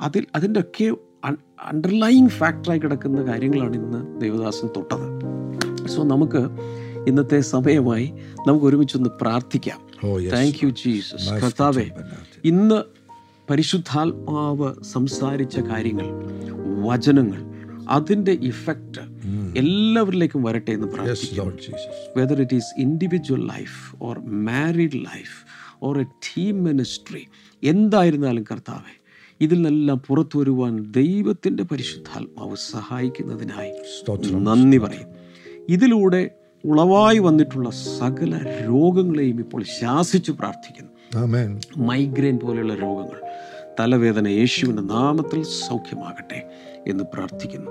അതിൽ 0.00 0.26
അതിന്റെ 0.34 0.60
ഒക്കെ 0.60 0.94
അണ്ടർലൈങ് 1.58 2.28
ഫാക്ടറായി 2.28 2.78
കിടക്കുന്ന 2.78 3.20
കാര്യങ്ങളാണ് 3.22 3.76
ഇന്ന് 3.76 4.20
ദേവദാസൻ 4.20 4.68
തൊട്ടത്. 4.76 5.06
സോ 5.88 6.02
നമുക്ക് 6.04 6.42
ഇന്നത്തെ 7.06 7.40
സമയമായി 7.40 8.06
നമുക്ക് 8.46 8.64
ഒരുമിച്ചൊന്ന് 8.64 9.10
പ്രാർത്ഥിക്കാം. 9.20 9.80
താങ്ക് 10.32 10.60
യു 10.64 10.68
ജീസസ് 10.68 11.28
കർത്താവേ 11.42 11.86
ഇന്ന് 12.44 12.78
പരിശുദ്ധാത്മാവ് 13.50 14.74
സംസാരിച്ച 14.84 15.60
കാര്യങ്ങൾ 15.60 16.08
വചനങ്ങൾ 16.88 17.42
അതിന്റെ 17.88 18.32
ഇഫക്റ്റ് 18.42 19.02
എല്ലാവരിലേക്കും 19.56 20.42
വരട്ടെ 20.42 20.72
എന്ന് 20.72 20.86
പ്രാർത്ഥിക്കാം 20.86 21.52
whether 22.16 22.40
it 22.40 22.54
is 22.54 22.72
individual 22.78 23.42
life 23.46 23.76
or 24.00 24.18
married 24.48 25.00
life 25.04 25.36
or 25.82 26.00
a 26.00 26.06
team 26.28 26.64
ministry 26.64 27.22
എന്തായിരുന്നാലും 27.62 28.42
കർത്താവെ 28.42 28.94
ഇതിൽ 29.40 29.56
നിന്നെല്ലാം 29.56 30.02
പുറത്തു 30.06 30.38
വരുവാൻ 30.38 30.92
ദൈവത്തിന്റെ 30.92 31.62
പരിശുദ്ധാത്മാവ് 31.62 32.56
സഹായിക്കുന്നതിനായി 32.56 33.72
നന്ദി 34.32 34.78
പറയും. 34.78 35.08
ഇതിലൂടെ 35.68 36.30
ഉളവായി 36.64 37.18
വന്നിട്ടുള്ള 37.18 37.70
സകല 37.70 38.36
രോഗങ്ങളെയും 38.68 39.38
ഇപ്പോൾ 39.38 39.62
ശാസിച്ചു 39.62 40.32
പ്രാർത്ഥിക്കുന്നു. 40.32 40.92
മൈഗ്രെയിൻ 41.76 42.38
പോലെയുള്ള 42.38 42.74
രോഗങ്ങൾ 42.74 43.20
തലവേദന 43.80 44.28
യേശുവിന്റെ 44.28 44.82
നാമത്തിൽ 44.82 45.42
സൗഖ്യമാകട്ടെ 45.42 46.50
എന്ന് 46.86 47.04
പ്രാർത്ഥിക്കുന്നു. 47.14 47.70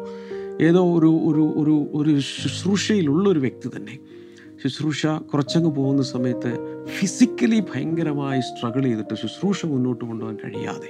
ഏതോ 0.63 0.97
ഒരു 0.99 1.05
ഒരു 1.05 1.53
ഒരു 1.61 1.89
ഒരു 1.93 2.19
ശുശ്രൂഷയിലുള്ള 2.19 3.29
ഒരു 3.29 3.39
വ്യക്തി 3.39 3.69
തന്നെ 3.75 3.99
ശുശ്രൂഷ 4.63 5.05
കുറച്ചങ്ങ് 5.05 5.71
പോകുന്ന 5.75 6.03
സമയത്ത് 6.03 6.74
ഫിസിക്കലി 6.87 7.59
ഭയങ്കരമായി 7.59 8.41
സ്ട്രഗിൾ 8.41 8.83
ചെയ്തിട്ട് 8.83 9.15
ശുശ്രൂഷ 9.15 9.65
മുന്നോട്ട് 9.65 10.05
കൊണ്ടുപോകാൻ 10.05 10.37
കഴിയാതെ 10.45 10.89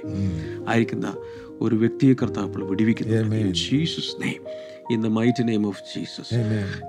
ആയിരിക്കുന്ന 0.68 1.14
ഒരു 1.60 1.74
വ്യക്തിയെ 1.74 2.14
കർത്താവ് 2.14 2.46
ഇപ്പോൾ 2.46 2.64
വിടിവിക്കുന്നു 2.64 3.52
Jesus 3.52 4.22
name 4.22 4.42
in 4.90 5.02
the 5.02 5.06
might 5.06 5.48
name 5.48 5.66
of 5.66 5.82
Jesus 5.94 6.34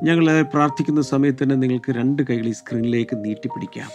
ഞങ്ങൾ 0.03 0.41
പ്രാർത്ഥിക്കുന്ന 0.41 1.01
സമയത്ത് 1.01 1.43
തന്നെ 1.43 1.55
നിങ്ങൾക്ക് 1.55 1.91
രണ്ട് 1.91 2.23
കൈകൾ 2.23 2.47
ഈ 2.47 2.51
സ്ക്രീനിലേക്ക് 2.51 3.25
നീട്ടിപ്പിടിക്കാം. 3.25 3.89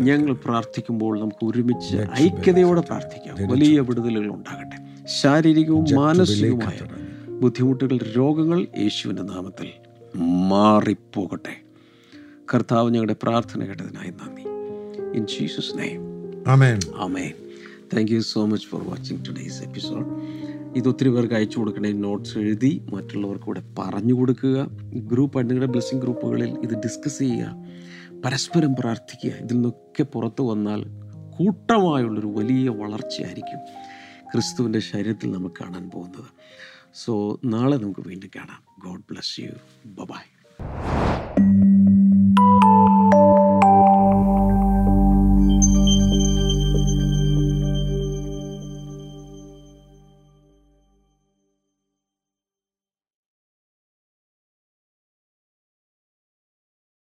ഞങ്ങൾ 0.00 0.34
പ്രാർത്ഥിക്കുമ്പോൾ 0.34 1.20
നമുക്ക് 1.20 1.46
ഒരുമിച്ച് 1.46 1.96
ഐക്യതയോടെ 1.96 2.80
പ്രാർത്ഥിക്കാം. 2.80 3.50
വലിയ 3.50 3.80
വിടുതലുകൾ 3.80 4.30
ഉണ്ടാകട്ടെ. 4.30 4.76
ശാരീരികവും 5.06 5.84
മാനസികവുമായ 5.96 6.78
ബുദ്ധിമുട്ടുകൾ 7.28 7.98
രോഗങ്ങൾ 8.16 8.66
യേശുവിന്റെ 8.78 9.22
നാമത്തിൽ 9.22 9.70
മാറിപ്പോകട്ടെ. 10.22 11.63
കർത്താവ് 12.52 12.90
ഞങ്ങളുടെ 12.90 13.16
പ്രാർത്ഥന 13.22 13.64
കേട്ടതിനായി 13.64 14.10
നന്ദി. 14.10 14.42
ഇൻ 15.18 15.26
ജീസസ് 15.26 15.78
നെയ്മ് 15.78 16.04
ആമേൻ 16.48 16.78
ആമേൻ 16.96 17.32
thank 17.94 18.12
you 18.12 18.20
so 18.20 18.46
much 18.46 18.66
for 18.66 18.82
watching 18.82 19.24
today's 19.28 19.62
episode 19.62 20.06
ഇത് 20.78 20.88
ഒത്തിരി 20.88 21.08
പേർക്ക് 21.08 21.34
അയച്ചു 21.34 21.58
കൊടുക്കണേ 21.58 21.92
നോട്ട്സ് 21.92 22.38
എഴുതി 22.38 22.86
മറ്റുള്ളവർക്ക് 22.92 23.44
കൂടെ 23.44 23.62
പറഞ്ഞു 23.78 24.14
കൊടുക്കുക. 24.14 24.66
ഗ്രൂപ്പ് 24.94 25.38
നിങ്ങളുടെ 25.38 25.66
ബ്ലെസ്സിങ് 25.66 26.00
ഗ്രൂപ്പുകളിൽ 26.00 26.50
ഇത് 26.50 26.74
ഡിസ്കസ് 26.74 27.18
ചെയ്യുക. 27.18 27.54
പരസ്പരം 28.24 28.74
പ്രാർത്ഥിക്കുക. 28.74 29.30
ഇതിൽ 29.30 29.54
നിന്നൊക്കെ 29.54 30.02
പുറത്തു 30.02 30.42
വന്നാൽ 30.42 30.84
കൂട്ടമായുള്ളൊരു 31.38 32.26
വലിയ 32.26 32.68
വളർച്ചയായിരിക്കും 32.68 33.60
ക്രിസ്തുവിന്റെ 34.32 34.78
ശരീരത്തിൽ 34.78 35.30
നമുക്ക് 35.30 35.56
കാണാൻ 35.60 35.90
പോകുന്നത്. 35.90 36.30
സോ 36.94 37.40
നാളെ 37.44 37.76
നമുക്ക് 37.76 38.08
വീണ്ടും 38.08 38.30
കാണാം. 38.36 38.62
God 38.84 39.02
bless 39.10 39.40
you 39.40 39.50
by 39.86 40.24